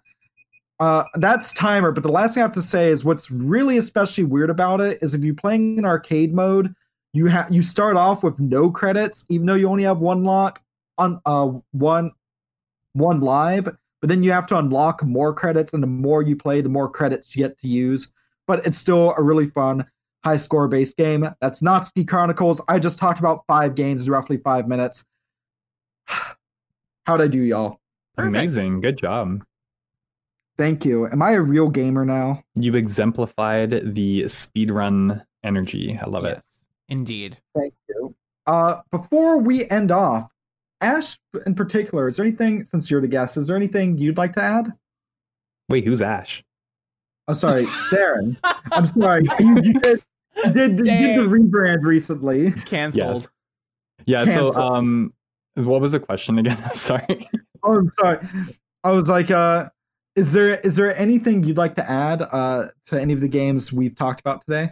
uh, 0.79 1.05
that's 1.16 1.53
timer. 1.53 1.90
But 1.90 2.05
the 2.05 2.11
last 2.11 2.35
thing 2.35 2.42
I 2.42 2.46
have 2.46 2.53
to 2.53 2.62
say 2.62 2.90
is 2.90 3.05
what's 3.05 3.29
really 3.31 3.77
especially 3.77 4.24
weird 4.24 4.50
about 4.50 4.81
it 4.81 5.00
is 5.03 5.14
if 5.14 5.22
you're 5.22 5.35
playing 5.35 5.79
in 5.79 5.85
arcade 5.85 6.33
mode, 6.33 6.72
you 7.12 7.27
have 7.27 7.53
you 7.53 7.61
start 7.61 7.96
off 7.96 8.22
with 8.22 8.38
no 8.38 8.70
credits, 8.70 9.24
even 9.29 9.46
though 9.46 9.55
you 9.55 9.68
only 9.68 9.83
have 9.83 9.98
one 9.98 10.22
lock 10.22 10.61
on 10.98 11.20
uh 11.26 11.52
one 11.72 12.12
one 12.92 13.20
live. 13.20 13.68
But 14.00 14.09
then 14.09 14.22
you 14.22 14.33
have 14.33 14.46
to 14.48 14.59
unlock 14.59 15.02
more 15.02 15.33
credits, 15.33 15.72
and 15.72 15.83
the 15.83 15.87
more 15.87 16.22
you 16.22 16.37
play, 16.37 16.61
the 16.61 16.68
more 16.68 16.90
credits 16.90 17.35
you 17.35 17.42
get 17.42 17.59
to 17.61 17.68
use. 17.68 18.09
But 18.46 18.66
it's 18.66 18.76
still 18.76 19.14
a 19.16 19.22
really 19.22 19.48
fun 19.48 19.87
high 20.24 20.37
score 20.37 20.68
based 20.68 20.96
game. 20.96 21.28
That's 21.40 21.61
Natsuki 21.61 22.07
Chronicles. 22.07 22.61
I 22.68 22.78
just 22.78 22.98
talked 22.98 23.18
about 23.18 23.44
five 23.46 23.74
games 23.74 24.07
in 24.07 24.12
roughly 24.12 24.38
five 24.38 24.68
minutes. 24.68 25.04
How'd 27.04 27.20
I 27.20 27.26
do, 27.28 27.40
y'all? 27.40 27.80
Perfect. 28.16 28.35
Amazing. 28.35 28.80
Good 28.80 28.98
job. 28.98 29.44
Thank 30.57 30.85
you. 30.85 31.09
Am 31.09 31.20
I 31.20 31.33
a 31.33 31.40
real 31.40 31.68
gamer 31.68 32.04
now? 32.04 32.42
You 32.54 32.74
exemplified 32.76 33.94
the 33.94 34.22
speedrun 34.24 35.24
energy. 35.42 35.98
I 36.00 36.09
love 36.09 36.24
it. 36.24 36.42
Indeed. 36.88 37.38
Thank 37.57 37.74
you. 37.88 38.14
Uh, 38.46 38.80
before 38.90 39.38
we 39.38 39.68
end 39.70 39.90
off, 39.90 40.30
Ash 40.84 41.18
in 41.46 41.54
particular, 41.54 42.06
is 42.06 42.16
there 42.16 42.24
anything, 42.24 42.64
since 42.64 42.90
you're 42.90 43.00
the 43.00 43.08
guest, 43.08 43.36
is 43.36 43.46
there 43.46 43.56
anything 43.56 43.98
you'd 43.98 44.16
like 44.16 44.32
to 44.34 44.42
add? 44.42 44.72
Wait, 45.68 45.84
who's 45.84 46.02
Ash? 46.02 46.44
Oh, 47.28 47.32
sorry, 47.32 47.66
Saren. 47.90 48.36
I'm 48.72 48.86
sorry. 48.86 49.24
You, 49.40 49.54
you 49.62 49.72
did, 49.74 50.02
you 50.44 50.52
did, 50.52 50.78
you 50.78 50.84
did 50.84 51.18
the 51.18 51.28
rebrand 51.28 51.82
recently. 51.82 52.52
Cancelled. 52.66 53.30
Yeah, 54.06 54.24
Cancel. 54.24 54.52
so 54.52 54.60
um 54.60 55.14
what 55.54 55.80
was 55.80 55.92
the 55.92 56.00
question 56.00 56.38
again? 56.38 56.62
Sorry. 56.74 57.28
Oh, 57.62 57.78
I'm 57.78 57.90
sorry. 57.98 58.18
I 58.82 58.90
was 58.90 59.08
like, 59.08 59.30
uh, 59.30 59.68
is 60.16 60.32
there 60.32 60.56
is 60.60 60.76
there 60.76 60.96
anything 60.98 61.44
you'd 61.44 61.56
like 61.56 61.74
to 61.76 61.90
add 61.90 62.22
uh, 62.22 62.68
to 62.86 63.00
any 63.00 63.12
of 63.12 63.20
the 63.20 63.28
games 63.28 63.72
we've 63.72 63.94
talked 63.94 64.20
about 64.20 64.44
today? 64.44 64.70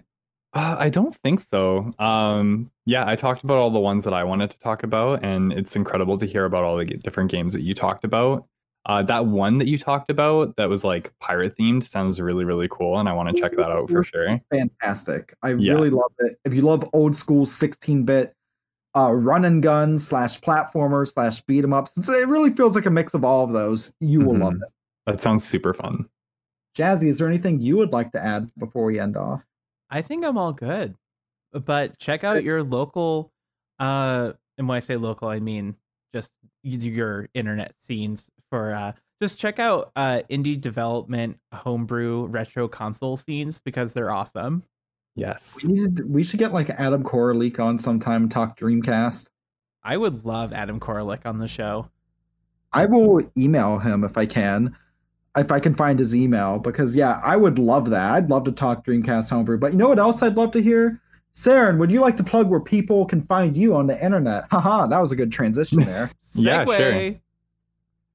Uh, 0.55 0.77
I 0.79 0.91
don't 0.91 1.17
think 1.23 1.41
so. 1.41 1.91
Um, 1.99 2.71
yeah, 2.85 3.09
I 3.09 3.17
talked 3.17 3.43
about 3.43 3.57
all 3.57 3.71
the 3.71 3.79
ones 3.81 4.05
that 4.05 4.13
I 4.13 4.23
wanted 4.25 4.51
to 4.51 4.59
talk 4.59 4.83
about, 4.83 5.25
and 5.25 5.53
it's 5.53 5.77
incredible 5.77 6.19
to 6.19 6.27
hear 6.27 6.45
about 6.45 6.63
all 6.65 6.77
the 6.77 6.85
different 6.85 7.31
games 7.31 7.55
that 7.55 7.63
you 7.63 7.75
talked 7.75 8.05
about. 8.05 8.47
Uh, 8.85 9.03
that 9.05 9.27
one 9.27 9.59
that 9.59 9.69
you 9.69 9.79
talked 9.79 10.11
about 10.11 10.57
that 10.57 10.69
was 10.69 10.83
like 10.85 11.13
pirate 11.21 11.55
themed 11.57 11.85
sounds 11.85 12.21
really 12.21 12.45
really 12.45 12.67
cool, 12.71 12.99
and 12.99 13.09
I 13.09 13.13
want 13.13 13.35
to 13.35 13.41
check 13.41 13.53
that 13.53 13.71
out 13.71 13.89
for 13.89 14.03
sure. 14.05 14.39
Fantastic. 14.53 15.35
I 15.43 15.51
Yeah. 15.55 15.75
really 15.75 15.91
love 15.91 16.13
it. 16.19 16.37
If 16.45 16.53
you 16.53 16.63
love 16.63 16.89
old 16.93 17.15
school 17.17 17.47
16 17.47 18.05
bit 18.05 18.35
uh, 18.95 19.11
run 19.11 19.47
and 19.47 19.63
gun 19.63 19.99
slash 19.99 20.39
platformer 20.41 21.11
slash 21.11 21.41
beat 21.47 21.65
'em 21.65 21.73
ups, 21.73 21.97
it 21.97 22.29
really 22.29 22.51
feels 22.51 22.75
like 22.75 22.85
a 22.85 22.91
mix 22.91 23.15
of 23.15 23.25
all 23.25 23.43
of 23.45 23.53
those. 23.53 23.91
You 24.01 24.21
will 24.21 24.37
love 24.37 24.53
Mhm. 24.55 24.63
it. 24.65 24.69
That 25.07 25.21
sounds 25.23 25.45
super 25.45 25.73
fun. 25.73 26.07
Jazzy, 26.77 27.09
is 27.09 27.19
there 27.19 27.29
anything 27.29 27.59
you 27.61 27.77
would 27.79 27.93
like 27.93 28.13
to 28.13 28.23
add 28.23 28.51
before 28.59 28.85
we 28.85 28.99
end 29.01 29.17
off? 29.17 29.43
I 29.93 30.01
think 30.01 30.25
I'm 30.25 30.39
all 30.39 30.53
good. 30.53 30.97
But 31.53 31.99
check 31.99 32.25
out 32.25 32.43
your 32.43 32.63
local 32.63 33.31
uh 33.79 34.33
and 34.57 34.67
when 34.67 34.77
I 34.77 34.81
say 34.81 34.97
local 34.97 35.29
I 35.29 35.39
mean 35.39 35.77
just 36.15 36.33
your 36.63 37.29
internet 37.35 37.75
scenes 37.81 38.31
for 38.51 38.75
uh 38.75 38.93
just 39.21 39.39
check 39.39 39.59
out 39.59 39.93
uh 39.95 40.23
indie 40.31 40.59
development 40.59 41.39
homebrew 41.53 42.27
retro 42.27 42.69
console 42.69 43.19
scenes 43.19 43.61
because 43.61 43.93
they're 43.93 44.11
awesome. 44.11 44.63
Yes. 45.15 45.59
We 45.63 45.75
need 45.75 46.01
we 46.09 46.25
should 46.25 46.39
get 46.39 46.55
like 46.55 46.71
Adam 46.71 47.05
Koralik 47.05 47.61
on 47.61 47.79
sometime 47.79 48.23
and 48.23 48.31
talk 48.31 48.59
Dreamcast. 48.59 49.29
I 49.83 49.99
would 49.99 50.25
love 50.25 50.55
Adam 50.55 50.81
Koralik 50.81 51.27
on 51.27 51.39
the 51.39 51.49
show. 51.49 51.91
I 52.73 52.87
will 52.87 53.21
email 53.37 53.79
him 53.79 54.05
if 54.05 54.17
I 54.17 54.25
can, 54.25 54.75
if 55.37 55.51
I 55.51 55.61
can 55.61 55.75
find 55.75 55.99
his 55.99 56.15
email, 56.15 56.59
because 56.59 56.95
yeah, 56.95 57.21
I 57.25 57.37
would 57.37 57.59
love 57.59 57.91
that. 57.91 58.15
I'd 58.15 58.31
love 58.31 58.45
to 58.45 58.53
talk 58.53 58.85
Dreamcast 58.85 59.31
Homebrew. 59.31 59.59
But 59.59 59.73
you 59.73 59.79
know 59.79 59.89
what 59.89 59.99
else 59.99 60.23
I'd 60.23 60.37
love 60.37 60.51
to 60.53 60.63
hear? 60.63 61.01
Saren, 61.35 61.79
would 61.79 61.91
you 61.91 62.01
like 62.01 62.17
to 62.19 62.25
plug 62.25 62.49
where 62.51 62.61
people 62.61 63.07
can 63.07 63.23
find 63.23 63.57
you 63.57 63.75
on 63.75 63.87
the 63.87 64.03
internet? 64.05 64.45
Haha, 64.51 64.87
that 64.89 64.99
was 64.99 65.13
a 65.13 65.17
good 65.17 65.33
transition 65.33 65.81
there. 65.85 66.11
Yeah, 66.35 66.65
sure. 66.65 67.15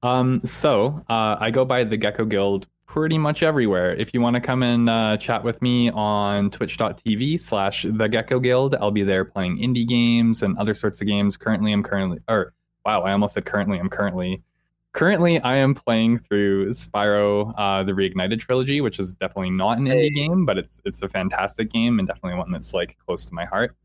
Um, 0.02 0.40
so 0.44 1.04
uh, 1.10 1.36
I 1.40 1.50
go 1.50 1.64
by 1.64 1.82
the 1.82 1.96
Gecko 1.96 2.24
Guild 2.24 2.68
pretty 2.86 3.18
much 3.18 3.42
everywhere. 3.42 3.94
If 3.96 4.14
you 4.14 4.20
want 4.20 4.34
to 4.34 4.40
come 4.40 4.62
and 4.62 4.88
uh, 4.88 5.16
chat 5.16 5.42
with 5.42 5.60
me 5.60 5.90
on 5.90 6.50
twitch.tv 6.50 7.40
slash 7.40 7.84
the 7.88 8.08
Gecko 8.08 8.38
Guild, 8.38 8.76
I'll 8.76 8.92
be 8.92 9.02
there 9.02 9.24
playing 9.24 9.58
indie 9.58 9.86
games 9.86 10.42
and 10.42 10.56
other 10.56 10.74
sorts 10.74 11.00
of 11.00 11.06
games. 11.06 11.36
Currently, 11.36 11.72
I'm 11.72 11.82
currently, 11.82 12.18
or 12.28 12.54
wow, 12.86 13.02
I 13.02 13.12
almost 13.12 13.34
said 13.34 13.44
currently, 13.44 13.78
I'm 13.78 13.90
currently, 13.90 14.42
currently 14.92 15.40
I 15.40 15.56
am 15.56 15.74
playing 15.74 16.18
through 16.18 16.70
Spyro, 16.70 17.54
uh, 17.56 17.82
the 17.82 17.92
Reignited 17.92 18.40
trilogy, 18.40 18.80
which 18.80 18.98
is 18.98 19.12
definitely 19.12 19.50
not 19.50 19.78
an 19.78 19.84
indie 19.84 20.14
game, 20.14 20.44
but 20.44 20.58
it's 20.58 20.80
it's 20.84 21.02
a 21.02 21.08
fantastic 21.08 21.70
game 21.70 21.98
and 21.98 22.08
definitely 22.08 22.38
one 22.38 22.50
that's 22.50 22.74
like 22.74 22.96
close 23.04 23.24
to 23.26 23.34
my 23.34 23.44
heart. 23.44 23.76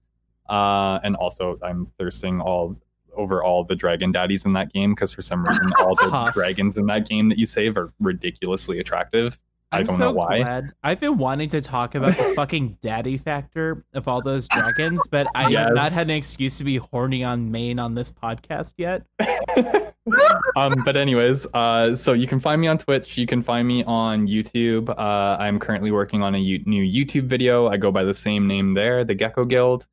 Uh, 0.50 1.00
and 1.04 1.16
also, 1.16 1.58
I'm 1.64 1.88
thirsting 1.98 2.42
all 2.42 2.78
over 3.16 3.44
all 3.44 3.64
the 3.64 3.76
dragon 3.76 4.12
daddies 4.12 4.46
in 4.46 4.54
that 4.54 4.74
game 4.74 4.94
because 4.94 5.12
for 5.12 5.22
some 5.22 5.46
reason 5.46 5.72
all 5.80 5.96
the 5.96 6.32
dragons 6.34 6.78
in 6.78 6.86
that 6.88 7.08
game 7.08 7.30
that 7.30 7.38
you 7.38 7.46
save 7.46 7.78
are 7.78 7.94
ridiculously 8.00 8.80
attractive. 8.80 9.40
I 9.72 9.80
I'm 9.80 9.86
don't 9.86 9.98
so 9.98 10.04
know 10.06 10.12
why. 10.12 10.40
Glad. 10.40 10.72
I've 10.84 11.00
been 11.00 11.18
wanting 11.18 11.50
to 11.50 11.62
talk 11.62 11.96
about 11.96 12.16
the 12.16 12.24
fucking 12.36 12.78
daddy 12.84 13.18
factor 13.18 13.84
of 13.94 14.08
all 14.08 14.22
those 14.22 14.48
dragons, 14.48 15.02
but 15.10 15.26
I 15.34 15.52
have 15.52 15.74
not 15.74 15.92
had 15.92 16.08
an 16.10 16.16
excuse 16.16 16.60
to 16.60 16.64
be 16.64 16.78
horny 16.78 17.24
on 17.24 17.50
main 17.50 17.80
on 17.80 17.96
this 17.96 18.12
podcast 18.12 18.74
yet. 18.78 19.04
um, 20.56 20.74
but 20.84 20.98
anyways, 20.98 21.46
uh, 21.54 21.96
so 21.96 22.14
you 22.14 22.28
can 22.28 22.40
find 22.40 22.60
me 22.60 22.68
on 22.68 22.78
Twitch. 22.78 23.18
You 23.18 23.26
can 23.26 23.42
find 23.42 23.68
me 23.68 23.84
on 23.86 24.28
YouTube. 24.28 24.90
Uh, 24.90 25.38
I'm 25.40 25.60
currently 25.60 25.92
working 25.92 26.22
on 26.22 26.36
a 26.36 26.40
U- 26.40 26.64
new 26.66 26.84
YouTube 26.84 27.26
video. 27.26 27.68
I 27.68 27.78
go 27.78 27.92
by 27.92 28.04
the 28.04 28.14
same 28.14 28.48
name 28.48 28.74
there, 28.74 29.06
the 29.06 29.16
Gecko 29.16 29.46
Guild. 29.46 29.88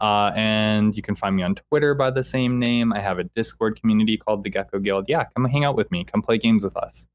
Uh, 0.00 0.32
and 0.34 0.96
you 0.96 1.02
can 1.02 1.14
find 1.14 1.36
me 1.36 1.42
on 1.44 1.54
Twitter 1.54 1.94
by 1.94 2.10
the 2.10 2.24
same 2.24 2.58
name. 2.58 2.92
I 2.92 3.00
have 3.00 3.20
a 3.20 3.24
Discord 3.24 3.80
community 3.80 4.16
called 4.16 4.42
the 4.42 4.50
Gecko 4.50 4.80
Guild. 4.80 5.06
Yeah, 5.08 5.24
come 5.34 5.44
hang 5.44 5.64
out 5.64 5.76
with 5.76 5.90
me. 5.92 6.04
Come 6.04 6.22
play 6.22 6.38
games 6.38 6.64
with 6.64 6.76
us. 6.76 7.06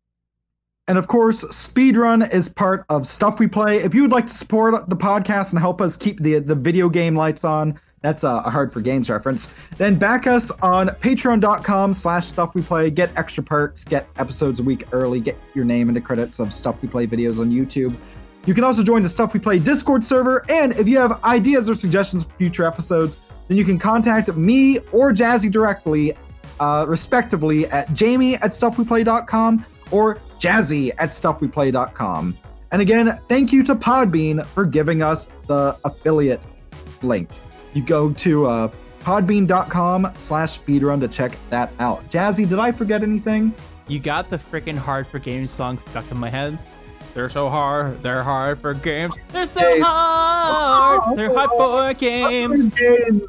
And 0.88 0.98
of 0.98 1.08
course, 1.08 1.44
Speedrun 1.46 2.32
is 2.34 2.48
part 2.48 2.86
of 2.88 3.06
Stuff 3.06 3.40
We 3.40 3.48
Play. 3.48 3.80
If 3.80 3.94
you 3.94 4.04
would 4.04 4.12
like 4.12 4.28
to 4.28 4.34
support 4.34 4.90
the 4.90 4.96
podcast 4.96 5.50
and 5.50 5.60
help 5.60 5.82
us 5.82 5.98
keep 5.98 6.22
the, 6.22 6.40
the 6.40 6.56
video 6.56 6.88
game 6.88 7.14
lights 7.14 7.44
on, 7.44 7.78
that's 8.02 8.24
a, 8.24 8.30
a 8.46 8.50
hard 8.50 8.72
for 8.72 8.82
games 8.82 9.10
reference, 9.10 9.52
then 9.78 9.98
back 9.98 10.28
us 10.28 10.52
on 10.62 10.90
patreon.com 10.90 11.94
slash 11.94 12.28
stuff 12.28 12.54
we 12.54 12.62
play. 12.62 12.90
Get 12.90 13.12
extra 13.18 13.44
perks, 13.44 13.84
get 13.84 14.08
episodes 14.18 14.60
a 14.60 14.64
week 14.64 14.86
early, 14.92 15.20
get 15.20 15.38
your 15.54 15.66
name 15.66 15.90
into 15.90 16.02
credits 16.02 16.40
of 16.40 16.54
Stuff 16.54 16.82
We 16.82 16.88
Play 16.88 17.08
videos 17.08 17.40
on 17.40 17.50
YouTube. 17.50 17.98
You 18.46 18.54
can 18.54 18.64
also 18.64 18.84
join 18.84 19.02
the 19.04 19.10
Stuff 19.10 19.34
We 19.34 19.40
Play 19.40 19.60
Discord 19.60 20.06
server. 20.06 20.46
And 20.50 20.74
if 20.74 20.88
you 20.88 20.98
have 21.00 21.24
ideas 21.24 21.70
or 21.70 21.76
suggestions 21.76 22.24
for 22.24 22.30
future 22.36 22.66
episodes, 22.66 23.18
then 23.48 23.58
you 23.58 23.66
can 23.66 23.80
contact 23.80 24.34
me 24.36 24.80
or 24.92 25.12
Jazzy 25.12 25.52
directly, 25.52 26.16
uh, 26.60 26.86
respectively, 26.88 27.68
at 27.68 27.94
jamie 27.94 28.36
at 28.36 28.52
stuffweplay.com 28.52 29.66
or 29.92 30.20
jazzy 30.40 30.92
at 30.98 31.12
stuffweplay.com. 31.12 32.38
And 32.72 32.82
again, 32.82 33.20
thank 33.30 33.52
you 33.54 33.64
to 33.64 33.76
Podbean 33.76 34.46
for 34.46 34.66
giving 34.66 35.02
us 35.02 35.28
the 35.48 35.78
affiliate 35.86 36.44
link. 37.02 37.30
You 37.74 37.82
go 37.84 38.12
to 38.14 38.46
uh, 38.48 38.72
podbean.com 39.02 40.12
slash 40.20 40.60
speedrun 40.60 41.00
to 41.02 41.08
check 41.08 41.38
that 41.50 41.72
out. 41.80 42.10
Jazzy, 42.10 42.48
did 42.48 42.60
I 42.60 42.72
forget 42.72 43.04
anything? 43.04 43.54
You 43.88 44.00
got 44.00 44.30
the 44.30 44.38
freaking 44.38 44.78
hard 44.78 45.08
for 45.08 45.20
games 45.20 45.52
song 45.52 45.78
stuck 45.78 46.10
in 46.12 46.18
my 46.18 46.30
head. 46.30 46.58
They're 47.14 47.30
so 47.30 47.50
hard. 47.50 48.02
They're 48.04 48.22
hard 48.24 48.60
for 48.60 48.74
games. 48.74 49.16
They're 49.30 49.46
so 49.48 49.62
Hey. 49.62 49.80
hard. 49.80 51.18
They're 51.18 51.34
hard 51.34 51.50
for 51.58 51.94
games. 51.94 52.76
Games. 52.76 53.22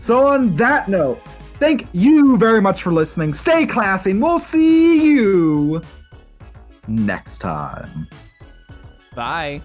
So 0.00 0.26
on 0.26 0.54
that 0.56 0.88
note, 0.88 1.20
thank 1.58 1.88
you 1.92 2.36
very 2.36 2.60
much 2.60 2.82
for 2.82 2.92
listening. 2.92 3.32
Stay 3.32 3.66
classy, 3.66 4.10
and 4.12 4.22
we'll 4.22 4.38
see 4.38 5.02
you 5.02 5.82
next 6.88 7.38
time. 7.38 8.06
Bye. 9.14 9.60